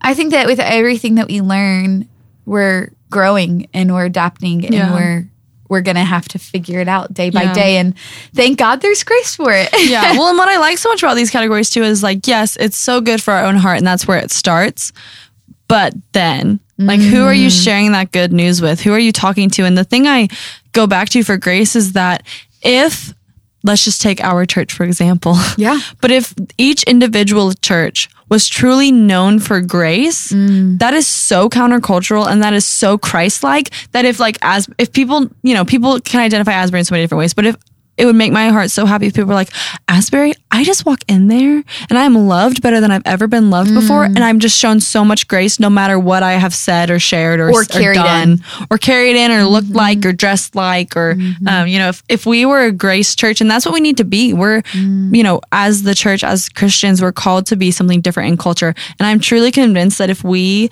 i 0.00 0.14
think 0.14 0.32
that 0.32 0.46
with 0.46 0.58
everything 0.58 1.14
that 1.14 1.28
we 1.28 1.40
learn 1.40 2.08
we're 2.44 2.90
growing 3.10 3.68
and 3.72 3.94
we're 3.94 4.06
adapting 4.06 4.64
and 4.66 4.74
Yeah. 4.74 4.92
we're 4.92 5.28
we're 5.72 5.80
gonna 5.80 6.04
have 6.04 6.28
to 6.28 6.38
figure 6.38 6.78
it 6.80 6.86
out 6.88 7.12
day 7.14 7.30
by 7.30 7.42
Yeah. 7.44 7.54
day 7.54 7.76
and 7.78 7.94
thank 8.34 8.58
god 8.58 8.80
there's 8.82 9.02
grace 9.02 9.34
for 9.34 9.50
it 9.52 9.68
yeah 9.88 10.12
well 10.18 10.28
and 10.28 10.38
what 10.38 10.48
i 10.48 10.58
like 10.58 10.78
so 10.78 10.88
much 10.90 11.02
about 11.02 11.16
these 11.16 11.30
categories 11.30 11.70
too 11.70 11.82
is 11.82 12.02
like 12.02 12.26
yes 12.28 12.56
it's 12.60 12.76
so 12.76 13.00
good 13.00 13.22
for 13.22 13.32
our 13.32 13.44
own 13.44 13.56
heart 13.56 13.78
and 13.78 13.86
that's 13.86 14.06
where 14.06 14.18
it 14.18 14.30
starts 14.30 14.92
but 15.68 15.94
then 16.12 16.60
like 16.78 17.00
who 17.00 17.24
are 17.24 17.34
you 17.34 17.48
Mm. 17.48 17.64
sharing 17.64 17.92
that 17.92 18.12
good 18.12 18.32
news 18.32 18.60
with 18.60 18.80
who 18.80 18.92
are 18.92 18.98
you 18.98 19.12
talking 19.12 19.48
to 19.50 19.64
and 19.64 19.76
the 19.78 19.84
thing 19.84 20.06
i 20.06 20.28
go 20.72 20.86
back 20.86 21.08
to 21.10 21.22
for 21.24 21.36
grace 21.36 21.74
is 21.76 21.92
that 21.94 22.22
if 22.62 23.14
let's 23.64 23.84
just 23.84 24.02
take 24.02 24.20
our 24.22 24.44
church 24.44 24.72
for 24.72 24.84
example 24.84 25.34
Yeah. 25.56 25.78
but 26.00 26.10
if 26.10 26.34
each 26.58 26.82
individual 26.84 27.52
church 27.54 28.08
was 28.32 28.48
truly 28.48 28.90
known 28.90 29.38
for 29.46 29.60
grace 29.60 30.32
Mm. 30.32 30.78
that 30.82 30.94
is 31.00 31.06
so 31.06 31.48
countercultural 31.58 32.24
and 32.30 32.42
that 32.42 32.54
is 32.54 32.64
so 32.64 32.96
christ-like 33.08 33.68
that 33.92 34.04
if 34.10 34.16
like 34.26 34.36
as 34.42 34.68
if 34.78 34.88
people 34.98 35.18
you 35.48 35.54
know 35.56 35.64
people 35.64 36.00
can 36.10 36.20
identify 36.28 36.52
asbury 36.52 36.80
in 36.80 36.84
so 36.88 36.94
many 36.94 37.04
different 37.04 37.18
ways 37.24 37.34
but 37.34 37.44
if 37.50 37.56
it 37.98 38.06
would 38.06 38.16
make 38.16 38.32
my 38.32 38.48
heart 38.48 38.70
so 38.70 38.86
happy 38.86 39.06
if 39.06 39.14
people 39.14 39.28
were 39.28 39.34
like 39.34 39.50
asbury 39.88 40.32
i 40.50 40.64
just 40.64 40.86
walk 40.86 41.00
in 41.08 41.28
there 41.28 41.62
and 41.90 41.98
i'm 41.98 42.14
loved 42.14 42.62
better 42.62 42.80
than 42.80 42.90
i've 42.90 43.02
ever 43.04 43.26
been 43.26 43.50
loved 43.50 43.72
before 43.74 44.04
Mm. 44.06 44.16
and 44.16 44.24
i'm 44.24 44.38
just 44.40 44.58
shown 44.58 44.80
so 44.80 45.04
much 45.04 45.28
grace 45.28 45.60
no 45.60 45.68
matter 45.68 45.98
what 45.98 46.22
i 46.22 46.32
have 46.32 46.54
said 46.54 46.90
or 46.90 46.98
shared 46.98 47.38
or, 47.40 47.50
Or 47.50 47.60
or 47.60 47.64
carried 47.64 47.96
done 47.96 48.30
in. 48.30 48.44
or 48.70 48.78
carried 48.78 49.16
in 49.16 49.30
or 49.30 49.44
looked 49.44 49.66
Mm-hmm. 49.68 49.76
like 49.76 50.06
or 50.06 50.12
dressed 50.12 50.54
like 50.54 50.96
or 50.96 51.16
um, 51.46 51.66
you 51.66 51.78
know 51.78 51.88
if, 51.90 52.02
if 52.08 52.24
we 52.26 52.46
were 52.46 52.64
a 52.64 52.72
grace 52.72 53.14
church 53.14 53.40
and 53.40 53.50
that's 53.50 53.64
what 53.66 53.74
we 53.74 53.80
need 53.80 53.98
to 53.98 54.04
be 54.04 54.32
we're 54.32 54.62
Mm. 54.72 55.14
you 55.14 55.22
know 55.22 55.40
as 55.52 55.82
the 55.82 55.94
church 55.94 56.24
as 56.24 56.48
christians 56.48 57.02
we're 57.02 57.12
called 57.12 57.46
to 57.46 57.56
be 57.56 57.70
something 57.70 58.00
different 58.00 58.30
in 58.30 58.36
culture 58.38 58.74
and 58.98 59.06
i'm 59.06 59.20
truly 59.20 59.50
convinced 59.50 59.98
that 59.98 60.08
if 60.10 60.24
we 60.24 60.70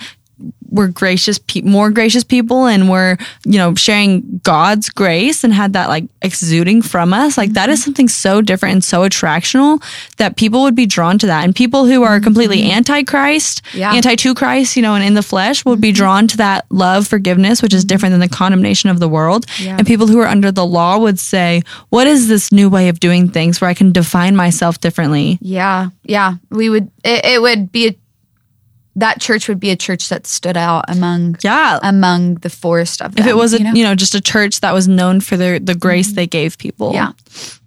were 0.71 0.89
gracious 0.89 1.39
pe- 1.39 1.63
more 1.63 1.91
gracious 1.91 2.25
people 2.25 2.67
and 2.67 2.89
we're 2.89 3.17
you 3.45 3.59
know 3.59 3.75
sharing 3.75 4.41
god's 4.43 4.89
grace 4.89 5.45
and 5.45 5.53
had 5.53 5.73
that 5.73 5.89
like 5.89 6.05
exuding 6.23 6.83
from 6.83 7.13
us 7.13 7.37
like 7.37 7.53
that 7.53 7.69
is 7.69 7.79
mm-hmm. 7.79 7.85
something 7.85 8.09
so 8.09 8.41
different 8.41 8.73
and 8.73 8.85
so 8.85 9.03
attractional 9.03 9.83
that 10.17 10.37
people 10.37 10.63
would 10.63 10.75
be 10.75 10.87
drawn 10.87 11.19
to 11.19 11.27
that 11.27 11.45
and 11.45 11.55
people 11.55 11.85
who 11.87 12.03
are 12.03 12.21
completely 12.21 12.59
mm-hmm. 12.59 12.73
anti-christ 12.73 13.63
Yeah. 13.75 13.93
anti 13.93 14.15
to 14.17 14.35
christ 14.35 14.77
you 14.77 14.83
know 14.83 14.95
and 14.95 15.05
in 15.05 15.15
the 15.15 15.23
flesh 15.23 15.65
would 15.65 15.81
be 15.81 15.89
mm-hmm. 15.89 15.97
drawn 15.97 16.27
to 16.29 16.37
that 16.39 16.67
love 16.71 17.07
forgiveness 17.07 17.63
which 17.63 17.75
is 17.75 17.85
different 17.85 18.13
than 18.13 18.21
the 18.21 18.29
condemnation 18.29 18.91
of 18.91 19.01
the 19.01 19.09
world 19.09 19.47
Yeah. 19.59 19.77
and 19.79 19.87
people 19.87 20.07
who 20.07 20.19
are 20.21 20.27
under 20.27 20.53
the 20.53 20.67
law 20.67 20.99
would 20.99 21.19
say 21.19 21.63
what 21.89 22.07
is 22.07 22.29
this 22.29 22.53
new 22.53 22.69
way 22.71 22.89
of 22.89 23.01
doing 23.01 23.29
things 23.29 23.61
where 23.61 23.71
i 23.71 23.75
can 23.75 23.93
define 23.93 24.37
myself 24.37 24.81
differently 24.81 25.39
Yeah, 25.41 25.89
yeah. 26.05 26.35
We 26.51 26.69
would. 26.71 26.91
It, 27.05 27.25
it 27.25 27.43
would 27.43 27.73
be 27.73 27.89
a. 27.89 27.97
That 29.01 29.21
church 29.21 29.49
would 29.49 29.59
be 29.61 29.71
a 29.71 29.77
church 29.77 30.09
that 30.09 30.27
stood 30.27 30.57
out 30.57 30.85
among 30.89 31.37
yeah 31.43 31.79
among 31.83 32.37
the 32.37 32.51
forest 32.51 33.03
of 33.03 33.15
them. 33.15 33.25
if 33.25 33.31
it 33.31 33.37
was 33.37 33.53
a 33.55 33.59
you 33.59 33.67
you 33.67 33.73
know? 33.85 33.91
know, 33.91 33.95
just 33.95 34.15
a 34.15 34.21
church 34.21 34.61
that 34.61 34.73
was 34.73 34.87
known 34.87 35.21
for 35.21 35.37
their 35.37 35.59
the 35.59 35.75
grace 35.75 36.09
mm-hmm. 36.09 36.17
they 36.17 36.27
gave 36.27 36.57
people 36.59 36.93
Yeah. 36.95 37.13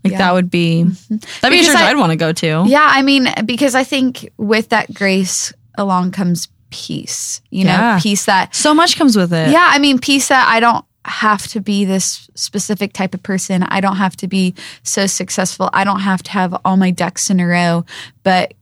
like 0.03 0.13
Yeah. 0.13 0.17
that 0.19 0.33
would 0.33 0.49
be 0.49 0.85
mm-hmm. 0.85 1.15
that'd 1.41 1.55
be 1.57 1.61
a 1.61 1.65
church 1.65 1.75
I- 1.75 1.89
I, 1.89 1.93
would 1.93 1.99
want 1.99 2.11
to 2.11 2.15
go 2.17 2.31
to 2.31 2.63
yeah. 2.67 2.87
I 2.89 3.01
mean, 3.01 3.27
because 3.45 3.75
I 3.75 3.83
think 3.83 4.29
with 4.37 4.69
that 4.69 4.93
grace 4.93 5.51
along 5.77 6.11
comes 6.11 6.47
peace. 6.69 7.41
You 7.51 7.65
know, 7.65 7.71
Yeah. 7.71 7.99
peace 8.01 8.25
that. 8.25 8.55
so 8.55 8.73
much 8.73 8.97
comes 8.97 9.15
with 9.15 9.31
it 9.33 9.49
Yeah, 9.51 9.67
I 9.69 9.79
mean, 9.79 9.99
peace 9.99 10.27
that 10.29 10.47
I 10.47 10.59
don't 10.59 10.85
have 11.05 11.47
to 11.49 11.59
be 11.59 11.85
this 11.85 12.29
specific 12.35 12.93
type 12.93 13.13
of 13.13 13.21
person. 13.21 13.63
I 13.63 13.81
don't 13.81 13.97
have 13.97 14.15
to 14.17 14.27
be 14.27 14.55
so 14.83 15.05
successful. 15.05 15.69
I 15.73 15.83
don't 15.83 15.99
have 15.99 16.23
to 16.23 16.31
have 16.31 16.55
all 16.63 16.77
my 16.77 16.91
ducks 16.91 17.29
in 17.29 17.39
a 17.39 17.47
row. 17.47 17.85
But 18.23 18.53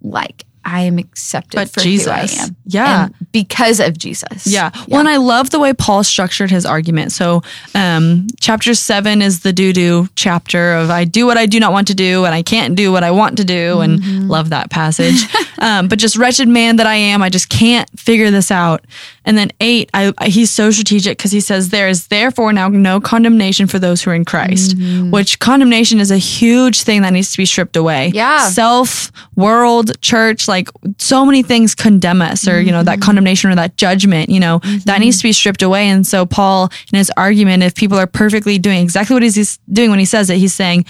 like, 0.00 0.44
I 0.70 0.82
am 0.82 0.98
accepted 0.98 1.56
But 1.56 1.70
for 1.70 1.80
Jesus. 1.80 2.06
who 2.06 2.12
I 2.12 2.44
am. 2.44 2.56
Yeah. 2.66 3.04
And 3.06 3.14
because 3.32 3.80
of 3.80 3.96
Jesus. 3.96 4.46
Yeah. 4.46 4.70
Well, 4.86 5.00
and 5.00 5.08
I 5.08 5.16
love 5.16 5.48
the 5.48 5.58
way 5.58 5.72
Paul 5.72 6.04
structured 6.04 6.50
his 6.50 6.66
argument. 6.66 7.12
So, 7.12 7.42
um, 7.74 8.26
chapter 8.38 8.74
seven 8.74 9.22
is 9.22 9.40
the 9.40 9.52
do 9.54 9.72
do 9.72 10.08
chapter 10.14 10.74
of 10.74 10.90
I 10.90 11.04
do 11.04 11.24
what 11.24 11.38
I 11.38 11.46
do 11.46 11.58
not 11.58 11.72
want 11.72 11.86
to 11.88 11.94
do 11.94 12.26
and 12.26 12.34
I 12.34 12.42
can't 12.42 12.74
do 12.74 12.92
what 12.92 13.02
I 13.02 13.10
want 13.12 13.38
to 13.38 13.44
do. 13.44 13.80
And 13.80 14.28
love 14.28 14.50
that 14.50 14.68
passage. 14.70 15.22
um, 15.58 15.88
but 15.88 15.98
just 15.98 16.16
wretched 16.16 16.48
man 16.48 16.76
that 16.76 16.86
I 16.86 16.96
am, 16.96 17.22
I 17.22 17.30
just 17.30 17.48
can't 17.48 17.88
figure 17.98 18.30
this 18.30 18.50
out. 18.50 18.84
And 19.24 19.36
then 19.38 19.50
eight, 19.60 19.90
I, 19.94 20.12
I- 20.18 20.28
he's 20.28 20.50
so 20.50 20.70
strategic 20.70 21.16
because 21.16 21.32
he 21.32 21.40
says, 21.40 21.68
There 21.70 21.88
is 21.88 22.08
therefore 22.08 22.52
now 22.52 22.68
no 22.68 23.00
condemnation 23.00 23.66
for 23.66 23.78
those 23.78 24.02
who 24.02 24.10
are 24.10 24.14
in 24.14 24.24
Christ, 24.24 24.76
which 25.10 25.38
condemnation 25.38 25.98
is 26.00 26.10
a 26.10 26.18
huge 26.18 26.82
thing 26.82 27.02
that 27.02 27.12
needs 27.12 27.30
to 27.32 27.38
be 27.38 27.44
stripped 27.46 27.76
away. 27.76 28.10
Yeah. 28.14 28.48
Self, 28.48 29.12
world, 29.36 30.00
church, 30.02 30.48
like 30.48 30.57
so 30.98 31.24
many 31.24 31.42
things 31.42 31.74
condemn 31.74 32.22
us 32.22 32.48
or, 32.48 32.60
you 32.60 32.72
know, 32.72 32.82
that 32.82 32.98
mm-hmm. 32.98 33.04
condemnation 33.04 33.50
or 33.50 33.54
that 33.56 33.76
judgment, 33.76 34.30
you 34.30 34.40
know, 34.40 34.58
that 34.58 34.68
mm-hmm. 34.68 35.00
needs 35.00 35.18
to 35.18 35.22
be 35.22 35.32
stripped 35.32 35.62
away. 35.62 35.88
And 35.88 36.06
so 36.06 36.26
Paul, 36.26 36.70
in 36.92 36.98
his 36.98 37.10
argument, 37.16 37.62
if 37.62 37.74
people 37.74 37.98
are 37.98 38.06
perfectly 38.06 38.58
doing 38.58 38.82
exactly 38.82 39.14
what 39.14 39.22
he's 39.22 39.58
doing 39.70 39.90
when 39.90 39.98
he 39.98 40.04
says 40.04 40.30
it, 40.30 40.38
he's 40.38 40.54
saying, 40.54 40.84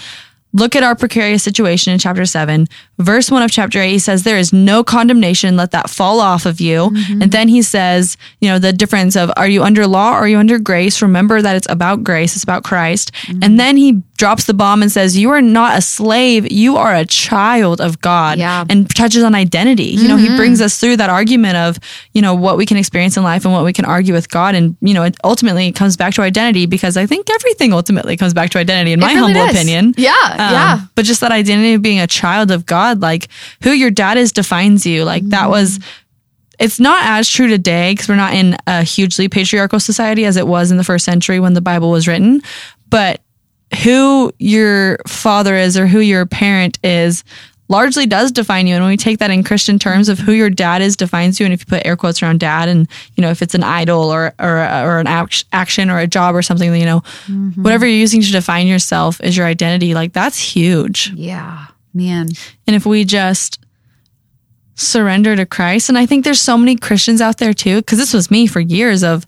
look 0.53 0.75
at 0.75 0.83
our 0.83 0.95
precarious 0.95 1.43
situation 1.43 1.93
in 1.93 1.99
chapter 1.99 2.25
seven 2.25 2.67
verse 2.99 3.29
1 3.29 3.43
of 3.43 3.51
chapter 3.51 3.79
8, 3.79 3.89
he 3.89 3.99
says, 3.99 4.23
There 4.23 4.37
is 4.37 4.53
no 4.53 4.83
condemnation. 4.83 5.57
Let 5.57 5.71
that 5.71 5.89
fall 5.89 6.19
off 6.19 6.45
of 6.45 6.61
you. 6.61 6.89
Mm-hmm. 6.89 7.21
And 7.23 7.31
then 7.31 7.47
he 7.47 7.61
says, 7.61 8.17
You 8.39 8.49
know, 8.49 8.59
the 8.59 8.73
difference 8.73 9.15
of 9.15 9.31
are 9.35 9.47
you 9.47 9.63
under 9.63 9.85
law 9.87 10.13
or 10.13 10.19
are 10.19 10.27
you 10.27 10.37
under 10.37 10.59
grace? 10.59 11.01
Remember 11.01 11.41
that 11.41 11.55
it's 11.55 11.69
about 11.69 12.03
grace, 12.03 12.35
it's 12.35 12.43
about 12.43 12.63
Christ. 12.63 13.11
Mm-hmm. 13.13 13.43
And 13.43 13.59
then 13.59 13.77
he 13.77 14.03
drops 14.17 14.45
the 14.45 14.53
bomb 14.53 14.81
and 14.81 14.91
says, 14.91 15.17
You 15.17 15.29
are 15.31 15.41
not 15.41 15.77
a 15.77 15.81
slave, 15.81 16.51
you 16.51 16.77
are 16.77 16.95
a 16.95 17.05
child 17.05 17.81
of 17.81 17.99
God. 18.01 18.37
Yeah. 18.37 18.65
And 18.69 18.93
touches 18.95 19.23
on 19.23 19.35
identity. 19.35 19.83
You 19.83 20.07
know, 20.07 20.17
he 20.17 20.27
mm-hmm. 20.27 20.37
brings 20.37 20.61
us 20.61 20.79
through 20.79 20.97
that 20.97 21.09
argument 21.09 21.57
of, 21.57 21.79
you 22.13 22.21
know, 22.21 22.35
what 22.35 22.57
we 22.57 22.65
can 22.65 22.77
experience 22.77 23.17
in 23.17 23.23
life 23.23 23.43
and 23.43 23.53
what 23.53 23.65
we 23.65 23.73
can 23.73 23.85
argue 23.85 24.13
with 24.13 24.29
God. 24.29 24.55
And, 24.55 24.77
you 24.81 24.93
know, 24.93 25.03
ultimately 25.23 25.49
it 25.49 25.49
ultimately 25.49 25.71
comes 25.71 25.97
back 25.97 26.13
to 26.15 26.21
identity 26.21 26.65
because 26.65 26.97
I 26.97 27.05
think 27.05 27.29
everything 27.29 27.73
ultimately 27.73 28.17
comes 28.17 28.33
back 28.33 28.49
to 28.51 28.59
identity, 28.59 28.91
in 28.91 28.99
my 28.99 29.13
really 29.13 29.33
humble 29.33 29.45
does. 29.45 29.55
opinion. 29.55 29.93
Yeah, 29.97 30.11
Um, 30.31 30.37
yeah. 30.37 30.81
But 30.95 31.05
just 31.05 31.21
that 31.21 31.31
identity 31.31 31.73
of 31.73 31.81
being 31.81 31.99
a 31.99 32.07
child 32.07 32.51
of 32.51 32.65
God, 32.65 32.88
like 32.93 33.27
who 33.63 33.71
your 33.71 33.91
dad 33.91 34.17
is 34.17 34.31
defines 34.31 34.85
you. 34.85 35.03
Like 35.03 35.27
that 35.29 35.43
mm-hmm. 35.43 35.51
was 35.51 35.79
it's 36.59 36.79
not 36.79 37.05
as 37.05 37.29
true 37.29 37.47
today 37.47 37.93
because 37.93 38.09
we're 38.09 38.15
not 38.15 38.33
in 38.33 38.57
a 38.67 38.83
hugely 38.83 39.29
patriarchal 39.29 39.79
society 39.79 40.25
as 40.25 40.35
it 40.35 40.45
was 40.45 40.71
in 40.71 40.77
the 40.77 40.83
first 40.83 41.05
century 41.05 41.39
when 41.39 41.53
the 41.53 41.61
Bible 41.61 41.89
was 41.89 42.07
written. 42.07 42.41
But 42.89 43.21
who 43.83 44.33
your 44.39 44.97
father 45.07 45.55
is 45.55 45.77
or 45.77 45.87
who 45.87 45.99
your 45.99 46.25
parent 46.25 46.79
is 46.83 47.23
largely 47.69 48.07
does 48.07 48.31
define 48.31 48.67
you. 48.67 48.75
And 48.75 48.83
when 48.83 48.91
we 48.91 48.97
take 48.97 49.19
that 49.19 49.31
in 49.31 49.43
Christian 49.43 49.79
terms 49.79 50.09
of 50.09 50.19
who 50.19 50.33
your 50.33 50.49
dad 50.49 50.81
is 50.81 50.97
defines 50.97 51.39
you, 51.39 51.45
and 51.45 51.53
if 51.53 51.61
you 51.61 51.65
put 51.67 51.85
air 51.85 51.95
quotes 51.95 52.21
around 52.21 52.39
dad, 52.39 52.67
and 52.67 52.89
you 53.15 53.21
know 53.21 53.29
if 53.29 53.41
it's 53.41 53.55
an 53.55 53.63
idol 53.63 54.11
or 54.11 54.33
or 54.39 54.57
or 54.57 54.99
an 54.99 55.07
action 55.07 55.89
or 55.89 55.99
a 55.99 56.07
job 56.07 56.35
or 56.35 56.41
something, 56.41 56.75
you 56.75 56.85
know, 56.85 57.01
mm-hmm. 57.27 57.61
whatever 57.61 57.85
you're 57.85 57.95
using 57.95 58.21
to 58.21 58.31
define 58.31 58.67
yourself 58.67 59.21
is 59.21 59.37
your 59.37 59.45
identity. 59.45 59.93
Like 59.93 60.11
that's 60.13 60.37
huge. 60.37 61.11
Yeah, 61.13 61.67
man. 61.93 62.29
And 62.67 62.75
if 62.75 62.85
we 62.85 63.05
just 63.05 63.59
surrender 64.75 65.35
to 65.35 65.45
Christ, 65.45 65.89
and 65.89 65.97
I 65.97 66.05
think 66.05 66.23
there's 66.23 66.41
so 66.41 66.57
many 66.57 66.75
Christians 66.75 67.21
out 67.21 67.37
there 67.37 67.53
too, 67.53 67.77
because 67.77 67.97
this 67.97 68.13
was 68.13 68.31
me 68.31 68.47
for 68.47 68.59
years 68.59 69.03
of 69.03 69.25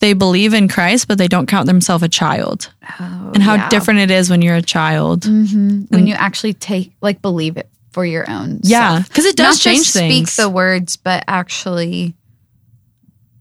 they 0.00 0.12
believe 0.14 0.54
in 0.54 0.66
Christ, 0.66 1.08
but 1.08 1.18
they 1.18 1.28
don't 1.28 1.46
count 1.46 1.66
themselves 1.66 2.02
a 2.02 2.08
child. 2.08 2.72
Oh, 2.98 3.32
and 3.34 3.42
how 3.42 3.54
yeah. 3.54 3.68
different 3.68 4.00
it 4.00 4.10
is 4.10 4.30
when 4.30 4.40
you're 4.42 4.56
a 4.56 4.62
child. 4.62 5.22
Mm-hmm. 5.22 5.94
when 5.94 6.06
you 6.06 6.14
actually 6.14 6.54
take 6.54 6.92
like 7.00 7.20
believe 7.22 7.56
it 7.56 7.68
for 7.92 8.04
your 8.04 8.28
own. 8.30 8.60
Yeah, 8.62 9.02
because 9.06 9.26
it 9.26 9.36
does 9.36 9.56
Not 9.56 9.60
change 9.60 9.92
just 9.92 9.92
speak 9.92 10.30
the 10.30 10.48
words, 10.48 10.96
but 10.96 11.24
actually 11.28 12.14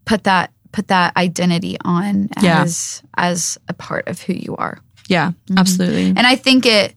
put 0.05 0.23
that 0.25 0.51
put 0.71 0.87
that 0.89 1.15
identity 1.17 1.77
on 1.83 2.29
Yeah. 2.41 2.61
as 2.63 3.03
as 3.15 3.57
a 3.67 3.73
part 3.73 4.07
of 4.07 4.21
who 4.21 4.33
you 4.33 4.55
are. 4.57 4.79
yeah, 5.07 5.31
mm-hmm. 5.31 5.57
absolutely. 5.57 6.07
And 6.07 6.21
I 6.21 6.35
think 6.35 6.65
it 6.65 6.95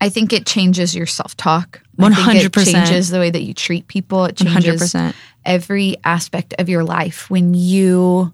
I 0.00 0.08
think 0.10 0.32
it 0.32 0.46
changes 0.46 0.94
your 0.94 1.06
self 1.06 1.36
talk. 1.36 1.80
It 1.98 2.02
100%. 2.02 2.72
changes 2.72 3.08
the 3.10 3.18
way 3.18 3.30
that 3.30 3.42
you 3.42 3.52
treat 3.54 3.88
people. 3.88 4.24
It 4.26 4.38
One 4.40 4.46
hundred 4.52 4.62
changes 4.64 4.80
percent. 4.82 5.16
every 5.44 5.96
aspect 6.04 6.54
of 6.58 6.68
your 6.68 6.84
life 6.84 7.28
when 7.28 7.54
you 7.54 8.32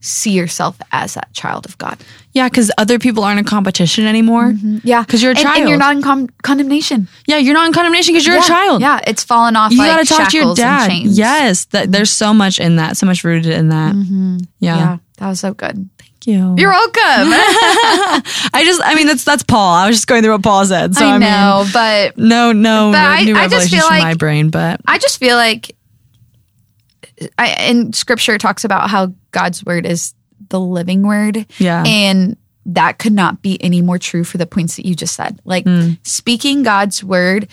see 0.00 0.30
yourself 0.30 0.78
as 0.92 1.14
that 1.14 1.32
child 1.32 1.66
of 1.66 1.76
God. 1.78 1.98
Yeah, 2.32 2.48
because 2.48 2.70
other 2.78 2.98
people 2.98 3.24
aren't 3.24 3.40
in 3.40 3.44
competition 3.44 4.06
anymore. 4.06 4.52
Mm-hmm. 4.52 4.78
Yeah, 4.84 5.02
'Cause 5.04 5.20
you're 5.22 5.32
a 5.32 5.36
And- 5.36 5.46
and, 5.48 5.68
you're 5.68 5.78
not 5.78 5.96
in 5.96 6.02
con- 6.02 6.30
condemnation. 6.42 7.08
Yeah, 7.26 7.38
you're 7.38 7.54
not 7.54 7.66
in 7.66 7.72
condemnation 7.72 8.12
because 8.14 8.24
you're 8.26 8.36
yeah. 8.36 8.44
a 8.44 8.46
child. 8.46 8.80
Yeah, 8.82 9.00
it's 9.06 9.24
fallen 9.24 9.56
off. 9.56 9.72
You 9.72 9.78
like 9.78 9.90
got 9.90 10.06
to 10.06 10.14
talk 10.14 10.30
to 10.30 10.36
your 10.36 10.54
dad. 10.54 10.92
Yes, 10.92 11.64
that 11.66 11.90
there's 11.90 12.10
so 12.10 12.32
much 12.32 12.58
in 12.60 12.76
that, 12.76 12.96
so 12.96 13.04
much 13.06 13.24
rooted 13.24 13.52
in 13.52 13.70
that. 13.70 13.94
Mm-hmm. 13.94 14.36
Yeah. 14.60 14.76
Yeah, 14.76 14.96
that 15.18 15.28
was 15.28 15.40
so 15.40 15.52
good. 15.54 15.88
Thank 16.26 16.38
you. 16.38 16.54
You're 16.58 16.70
welcome. 16.72 16.94
I 17.02 18.62
just, 18.64 18.80
I 18.84 18.94
mean, 18.96 19.06
that's 19.06 19.22
that's 19.24 19.42
Paul. 19.44 19.74
I 19.74 19.86
was 19.86 19.96
just 19.96 20.06
going 20.08 20.22
through 20.22 20.32
what 20.32 20.42
Paul 20.42 20.64
said. 20.66 20.94
So 20.94 21.06
I, 21.06 21.14
I 21.14 21.18
know, 21.18 21.62
mean, 21.64 21.72
but 21.72 22.18
no, 22.18 22.52
no, 22.52 22.90
But 22.92 22.98
I- 22.98 23.22
new 23.22 23.36
I 23.36 23.44
just 23.48 23.52
revelations 23.72 23.80
feel 23.82 23.86
like- 23.90 24.02
my 24.02 24.14
brain, 24.14 24.50
but 24.50 24.80
I 24.86 24.98
just 24.98 25.18
feel 25.18 25.36
like 25.36 25.76
I, 27.38 27.68
in 27.70 27.92
scripture 27.92 28.34
it 28.34 28.40
talks 28.40 28.64
about 28.64 28.90
how 28.90 29.12
God's 29.30 29.64
word 29.64 29.86
is 29.86 30.14
the 30.48 30.60
living 30.60 31.02
word. 31.06 31.46
Yeah. 31.58 31.82
And 31.86 32.36
that 32.66 32.98
could 32.98 33.12
not 33.12 33.40
be 33.42 33.62
any 33.62 33.80
more 33.80 33.98
true 33.98 34.24
for 34.24 34.38
the 34.38 34.46
points 34.46 34.76
that 34.76 34.84
you 34.86 34.94
just 34.94 35.14
said. 35.14 35.40
Like 35.44 35.64
Hmm. 35.64 35.92
speaking 36.02 36.62
God's 36.64 37.02
word, 37.04 37.48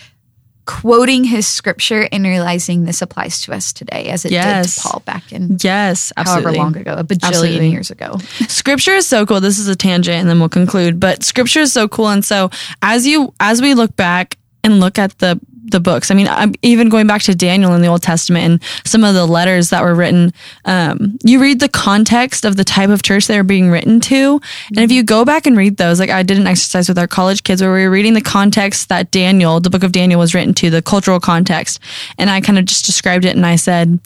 quoting 0.66 1.24
his 1.24 1.46
scripture, 1.46 2.08
and 2.10 2.24
realizing 2.24 2.84
this 2.84 3.02
applies 3.02 3.42
to 3.42 3.54
us 3.54 3.72
today 3.72 4.06
as 4.06 4.24
it 4.24 4.30
did 4.30 4.64
to 4.68 4.80
Paul 4.80 5.02
back 5.04 5.32
in 5.32 5.58
yes, 5.60 6.12
absolutely. 6.16 6.56
however 6.56 6.58
long 6.58 6.76
ago, 6.76 6.94
a 6.94 7.04
bajillion 7.04 7.28
Absolutely. 7.28 7.68
years 7.68 7.90
ago. 7.90 8.16
scripture 8.48 8.94
is 8.94 9.06
so 9.06 9.26
cool 9.26 9.40
this 9.40 9.58
is 9.58 9.68
a 9.68 9.76
tangent 9.76 10.16
and 10.16 10.28
then 10.28 10.38
we'll 10.38 10.48
conclude 10.48 10.98
but 10.98 11.22
scripture 11.22 11.60
is 11.60 11.72
so 11.72 11.88
cool 11.88 12.08
and 12.08 12.24
so 12.24 12.50
as 12.82 13.06
you 13.06 13.34
as 13.40 13.60
we 13.60 13.74
look 13.74 13.94
back 13.96 14.38
and 14.62 14.80
look 14.80 14.98
at 14.98 15.18
the 15.18 15.38
the 15.64 15.80
books. 15.80 16.10
I 16.10 16.14
mean 16.14 16.28
i'm 16.28 16.54
even 16.62 16.88
going 16.88 17.06
back 17.06 17.22
to 17.22 17.34
daniel 17.34 17.74
in 17.74 17.80
the 17.80 17.88
old 17.88 18.02
testament 18.02 18.44
and 18.44 18.62
some 18.84 19.04
of 19.04 19.14
the 19.14 19.26
letters 19.26 19.70
that 19.70 19.82
were 19.82 19.94
written 19.94 20.32
um, 20.64 21.18
you 21.24 21.40
read 21.40 21.60
the 21.60 21.68
context 21.68 22.44
of 22.44 22.56
the 22.56 22.64
type 22.64 22.90
of 22.90 23.02
church 23.02 23.26
they 23.26 23.36
were 23.36 23.44
being 23.44 23.70
written 23.70 24.00
to. 24.00 24.40
And 24.68 24.80
if 24.80 24.92
you 24.92 25.02
go 25.02 25.24
back 25.24 25.46
and 25.46 25.56
read 25.56 25.76
those 25.76 25.98
like 25.98 26.10
i 26.10 26.22
did 26.22 26.38
an 26.38 26.46
exercise 26.46 26.88
with 26.88 26.98
our 26.98 27.06
college 27.06 27.42
kids 27.42 27.62
where 27.62 27.72
we 27.72 27.84
were 27.84 27.90
reading 27.90 28.14
the 28.14 28.20
context 28.20 28.88
that 28.88 29.10
daniel 29.10 29.60
the 29.60 29.70
book 29.70 29.82
of 29.82 29.92
daniel 29.92 30.20
was 30.20 30.34
written 30.34 30.54
to 30.54 30.70
the 30.70 30.82
cultural 30.82 31.20
context. 31.20 31.80
And 32.18 32.30
i 32.30 32.40
kind 32.40 32.58
of 32.58 32.66
just 32.66 32.86
described 32.86 33.24
it 33.24 33.36
and 33.36 33.46
i 33.46 33.56
said 33.56 33.98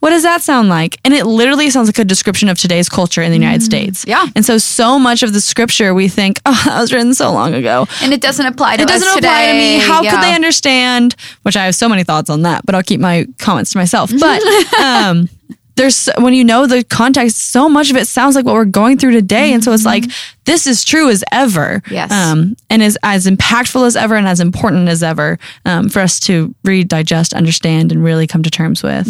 what 0.00 0.10
does 0.10 0.22
that 0.22 0.42
sound 0.42 0.68
like? 0.68 0.98
And 1.04 1.14
it 1.14 1.24
literally 1.26 1.70
sounds 1.70 1.88
like 1.88 1.98
a 1.98 2.04
description 2.04 2.48
of 2.48 2.58
today's 2.58 2.88
culture 2.88 3.22
in 3.22 3.30
the 3.30 3.38
United 3.38 3.62
States. 3.62 4.04
Yeah. 4.06 4.26
And 4.36 4.44
so, 4.44 4.58
so 4.58 4.98
much 4.98 5.22
of 5.22 5.32
the 5.32 5.40
scripture 5.40 5.94
we 5.94 6.08
think, 6.08 6.40
oh, 6.46 6.62
that 6.66 6.80
was 6.80 6.92
written 6.92 7.14
so 7.14 7.32
long 7.32 7.54
ago. 7.54 7.86
And 8.02 8.12
it 8.12 8.20
doesn't 8.20 8.44
apply 8.46 8.76
to 8.76 8.82
It 8.82 8.88
doesn't 8.88 9.08
us 9.08 9.16
apply 9.16 9.46
to 9.46 9.52
me. 9.54 9.78
How 9.78 10.02
Yeah. 10.02 10.10
could 10.10 10.22
they 10.22 10.34
understand? 10.34 11.14
Which 11.42 11.56
I 11.56 11.64
have 11.64 11.74
so 11.74 11.88
many 11.88 12.04
thoughts 12.04 12.28
on 12.30 12.42
that, 12.42 12.66
but 12.66 12.74
I'll 12.74 12.82
keep 12.82 13.00
my 13.00 13.26
comments 13.38 13.72
to 13.72 13.78
myself. 13.78 14.10
But 14.18 14.42
um, 14.80 15.28
there's 15.76 16.08
when 16.18 16.34
you 16.34 16.44
know 16.44 16.66
the 16.66 16.84
context, 16.84 17.36
so 17.50 17.68
much 17.68 17.90
of 17.90 17.96
it 17.96 18.06
sounds 18.06 18.36
like 18.36 18.44
what 18.44 18.54
we're 18.54 18.64
going 18.64 18.98
through 18.98 19.12
today, 19.12 19.52
and 19.52 19.62
so 19.64 19.72
it's 19.72 19.84
like 19.84 20.04
this 20.44 20.66
is 20.66 20.84
true 20.84 21.08
as 21.08 21.24
ever. 21.32 21.82
Yes. 21.90 22.12
Um, 22.12 22.56
and 22.68 22.82
is 22.82 22.98
as 23.02 23.26
impactful 23.26 23.86
as 23.86 23.96
ever 23.96 24.14
and 24.14 24.26
as 24.28 24.40
important 24.40 24.88
as 24.88 25.02
ever 25.02 25.38
um, 25.64 25.88
for 25.88 26.00
us 26.00 26.20
to 26.20 26.54
read, 26.64 26.88
digest, 26.88 27.32
understand, 27.32 27.92
and 27.92 28.04
really 28.04 28.26
come 28.26 28.42
to 28.42 28.50
terms 28.50 28.82
with. 28.82 29.06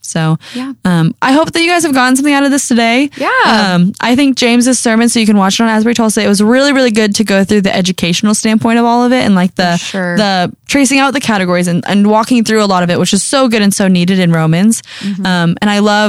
So, 0.00 0.38
Yeah. 0.54 0.72
um, 0.86 1.14
I 1.20 1.32
hope 1.32 1.52
that 1.52 1.60
you 1.62 1.68
guys 1.68 1.82
have 1.82 1.92
gotten 1.92 2.16
something 2.16 2.32
out 2.32 2.44
of 2.44 2.50
this 2.50 2.66
today. 2.66 3.10
Yeah. 3.16 3.28
Um, 3.74 3.92
I 4.00 4.16
think 4.16 4.36
James's 4.36 4.78
sermon, 4.78 5.08
so 5.10 5.20
you 5.20 5.26
can 5.26 5.36
watch 5.36 5.60
it 5.60 5.64
on 5.64 5.68
Asbury 5.68 5.94
Tulsa. 5.94 6.22
It 6.24 6.28
was 6.28 6.42
really, 6.42 6.72
really 6.72 6.90
good 6.90 7.14
to 7.16 7.24
go 7.24 7.44
through 7.44 7.60
the 7.60 7.74
educational 7.76 8.34
standpoint 8.34 8.78
of 8.78 8.86
all 8.86 9.04
of 9.04 9.12
it 9.12 9.24
and 9.24 9.34
like 9.34 9.54
the 9.56 9.76
sure. 9.76 10.16
the 10.16 10.50
tracing 10.66 10.98
out 10.98 11.12
the 11.12 11.20
categories 11.20 11.68
and, 11.68 11.84
and 11.86 12.08
walking 12.08 12.42
through 12.44 12.62
a 12.62 12.66
lot 12.66 12.82
of 12.82 12.88
it, 12.90 12.98
which 12.98 13.12
is 13.12 13.22
so 13.22 13.48
good 13.48 13.60
and 13.60 13.74
so 13.74 13.86
needed 13.86 14.18
in 14.18 14.32
Romans. 14.32 14.82
Mm-hmm. 15.00 15.26
Um, 15.26 15.56
and 15.60 15.68
I 15.68 15.80
love, 15.80 15.99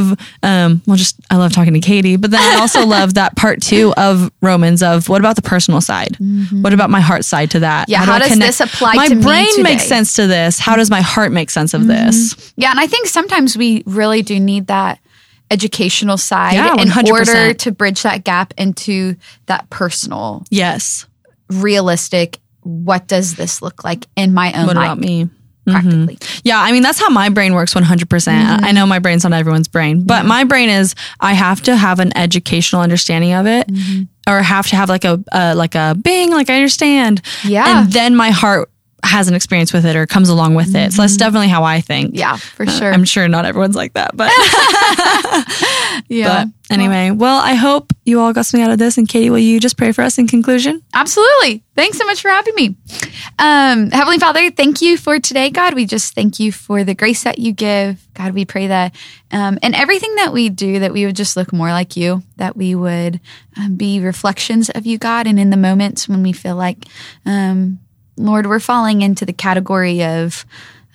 um, 0.43 0.81
well, 0.85 0.97
just 0.97 1.15
I 1.29 1.37
love 1.37 1.51
talking 1.53 1.73
to 1.73 1.79
Katie, 1.79 2.15
but 2.15 2.31
then 2.31 2.39
I 2.41 2.59
also 2.59 2.85
love 2.97 3.13
that 3.15 3.35
part 3.35 3.61
two 3.61 3.93
of 3.97 4.31
Romans 4.41 4.81
of 4.83 5.09
what 5.09 5.19
about 5.21 5.35
the 5.35 5.41
personal 5.41 5.81
side? 5.81 6.17
What 6.51 6.73
about 6.73 6.89
my 6.89 6.99
heart 7.01 7.25
side 7.25 7.51
to 7.51 7.59
that? 7.61 7.83
Mm-hmm. 7.87 7.91
Yeah, 7.91 8.05
do 8.05 8.11
how 8.11 8.15
I 8.15 8.19
does 8.19 8.27
connect- 8.29 8.47
this 8.47 8.59
apply 8.61 8.95
My 8.95 9.09
brain 9.09 9.63
makes 9.63 9.85
sense 9.85 10.13
to 10.13 10.27
this. 10.27 10.59
How 10.59 10.75
does 10.75 10.89
my 10.89 11.01
heart 11.01 11.31
make 11.31 11.49
sense 11.49 11.73
of 11.73 11.87
this? 11.87 12.53
Yeah, 12.57 12.71
and 12.71 12.79
I 12.79 12.87
think 12.87 13.07
sometimes 13.07 13.57
we 13.57 13.83
really 13.85 14.21
do 14.21 14.39
need 14.39 14.67
that 14.67 14.99
educational 15.49 16.17
side 16.17 16.53
Yeah, 16.53 16.75
in 16.81 16.91
order 17.09 17.53
to 17.53 17.71
bridge 17.71 18.03
that 18.03 18.23
gap 18.23 18.53
into 18.57 19.15
that 19.47 19.69
personal, 19.69 20.45
Yes. 20.49 21.05
realistic. 21.49 22.39
What 22.63 23.07
does 23.07 23.35
this 23.35 23.61
look 23.61 23.83
like 23.83 24.05
in 24.15 24.33
my 24.33 24.53
own 24.53 24.67
What 24.67 24.75
life? 24.75 24.85
about 24.85 24.99
me? 24.99 25.29
Practically, 25.67 26.17
Yeah, 26.43 26.59
I 26.59 26.71
mean 26.71 26.81
that's 26.83 26.99
how 26.99 27.09
my 27.09 27.29
brain 27.29 27.53
works 27.53 27.73
100%. 27.73 27.83
Mm-hmm. 28.07 28.65
I 28.65 28.71
know 28.71 28.85
my 28.87 28.99
brain's 28.99 29.23
not 29.23 29.33
everyone's 29.33 29.67
brain, 29.67 30.03
but 30.05 30.25
my 30.25 30.43
brain 30.43 30.69
is 30.69 30.95
I 31.19 31.33
have 31.33 31.61
to 31.63 31.75
have 31.75 31.99
an 31.99 32.15
educational 32.17 32.81
understanding 32.81 33.33
of 33.33 33.45
it 33.45 33.67
Mm-hmm. 33.67 34.03
or 34.31 34.41
have 34.41 34.67
to 34.67 34.75
have 34.75 34.89
like 34.89 35.05
a 35.05 35.23
uh, 35.31 35.53
like 35.55 35.75
a 35.75 35.95
bing 36.01 36.31
like 36.31 36.49
I 36.49 36.55
understand. 36.55 37.21
Yeah. 37.43 37.81
And 37.83 37.91
then 37.93 38.15
my 38.15 38.31
heart 38.31 38.69
has 39.03 39.27
an 39.27 39.33
experience 39.33 39.73
with 39.73 39.83
it 39.85 39.95
or 39.95 40.05
comes 40.05 40.29
along 40.29 40.53
with 40.53 40.75
it. 40.75 40.93
So 40.93 41.01
that's 41.01 41.17
definitely 41.17 41.47
how 41.47 41.63
I 41.63 41.81
think. 41.81 42.09
Mm-hmm. 42.09 42.17
yeah, 42.19 42.35
for 42.37 42.67
Uh, 42.67 42.69
sure. 42.71 42.93
I'm 42.93 43.03
sure 43.03 43.27
not 43.27 43.45
everyone's 43.45 43.75
like 43.75 43.93
that, 43.93 44.15
but 44.15 44.29
yeah, 46.07 46.45
but 46.45 46.73
anyway, 46.73 47.11
well, 47.11 47.39
I 47.39 47.53
hope 47.53 47.93
you 48.05 48.19
all 48.19 48.33
got 48.33 48.45
something 48.45 48.65
out 48.65 48.71
of 48.71 48.79
this 48.79 48.97
and 48.97 49.07
Katie, 49.07 49.29
will 49.29 49.39
you 49.39 49.59
just 49.59 49.77
pray 49.77 49.91
for 49.91 50.01
us 50.01 50.17
in 50.17 50.27
conclusion? 50.27 50.81
Absolutely. 50.93 51.63
Thanks 51.75 51.97
so 51.97 52.05
much 52.05 52.21
for 52.21 52.29
having 52.29 52.55
me. 52.55 52.75
Um, 53.39 53.91
Heavenly 53.91 54.19
Father, 54.19 54.51
thank 54.51 54.81
you 54.81 54.97
for 54.97 55.19
today, 55.19 55.49
God. 55.49 55.73
We 55.73 55.85
just 55.85 56.13
thank 56.13 56.39
you 56.39 56.51
for 56.51 56.83
the 56.83 56.93
grace 56.93 57.23
that 57.23 57.39
you 57.39 57.53
give. 57.53 58.05
God, 58.13 58.33
we 58.33 58.45
pray 58.45 58.67
that 58.67 58.95
um, 59.31 59.57
in 59.63 59.73
everything 59.73 60.15
that 60.15 60.33
we 60.33 60.49
do, 60.49 60.79
that 60.79 60.93
we 60.93 61.05
would 61.05 61.15
just 61.15 61.35
look 61.35 61.53
more 61.53 61.69
like 61.69 61.95
you, 61.95 62.23
that 62.37 62.55
we 62.55 62.75
would 62.75 63.19
um, 63.57 63.75
be 63.75 63.99
reflections 63.99 64.69
of 64.69 64.85
you, 64.85 64.97
God. 64.97 65.27
And 65.27 65.39
in 65.39 65.49
the 65.49 65.57
moments 65.57 66.07
when 66.07 66.23
we 66.23 66.33
feel 66.33 66.55
like, 66.55 66.85
um, 67.25 67.79
Lord, 68.17 68.45
we're 68.45 68.59
falling 68.59 69.01
into 69.01 69.25
the 69.25 69.33
category 69.33 70.03
of 70.03 70.45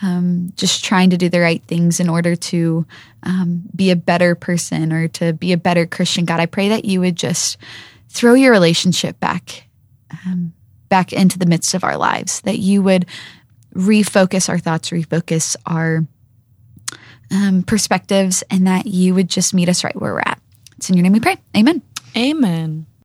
um, 0.02 0.52
just 0.56 0.84
trying 0.84 1.10
to 1.10 1.16
do 1.16 1.28
the 1.28 1.40
right 1.40 1.62
things 1.64 2.00
in 2.00 2.08
order 2.08 2.36
to 2.36 2.86
um, 3.22 3.62
be 3.74 3.90
a 3.90 3.96
better 3.96 4.34
person 4.34 4.92
or 4.92 5.08
to 5.08 5.32
be 5.32 5.52
a 5.52 5.56
better 5.56 5.86
Christian, 5.86 6.24
God, 6.24 6.40
I 6.40 6.46
pray 6.46 6.68
that 6.68 6.84
you 6.84 7.00
would 7.00 7.16
just 7.16 7.56
throw 8.08 8.34
your 8.34 8.52
relationship 8.52 9.18
back 9.20 9.66
back 10.88 11.12
into 11.12 11.38
the 11.38 11.46
midst 11.46 11.74
of 11.74 11.84
our 11.84 11.96
lives, 11.96 12.40
that 12.42 12.58
you 12.58 12.82
would 12.82 13.06
refocus 13.74 14.48
our 14.48 14.58
thoughts, 14.58 14.90
refocus 14.90 15.56
our 15.66 16.06
um, 17.30 17.62
perspectives, 17.62 18.42
and 18.50 18.66
that 18.66 18.86
you 18.86 19.14
would 19.14 19.28
just 19.28 19.54
meet 19.54 19.68
us 19.68 19.84
right 19.84 19.98
where 20.00 20.14
we're 20.14 20.20
at. 20.20 20.40
It's 20.76 20.88
in 20.88 20.96
your 20.96 21.02
name 21.02 21.12
we 21.12 21.20
pray. 21.20 21.36
Amen. 21.56 21.82
Amen. 22.16 22.86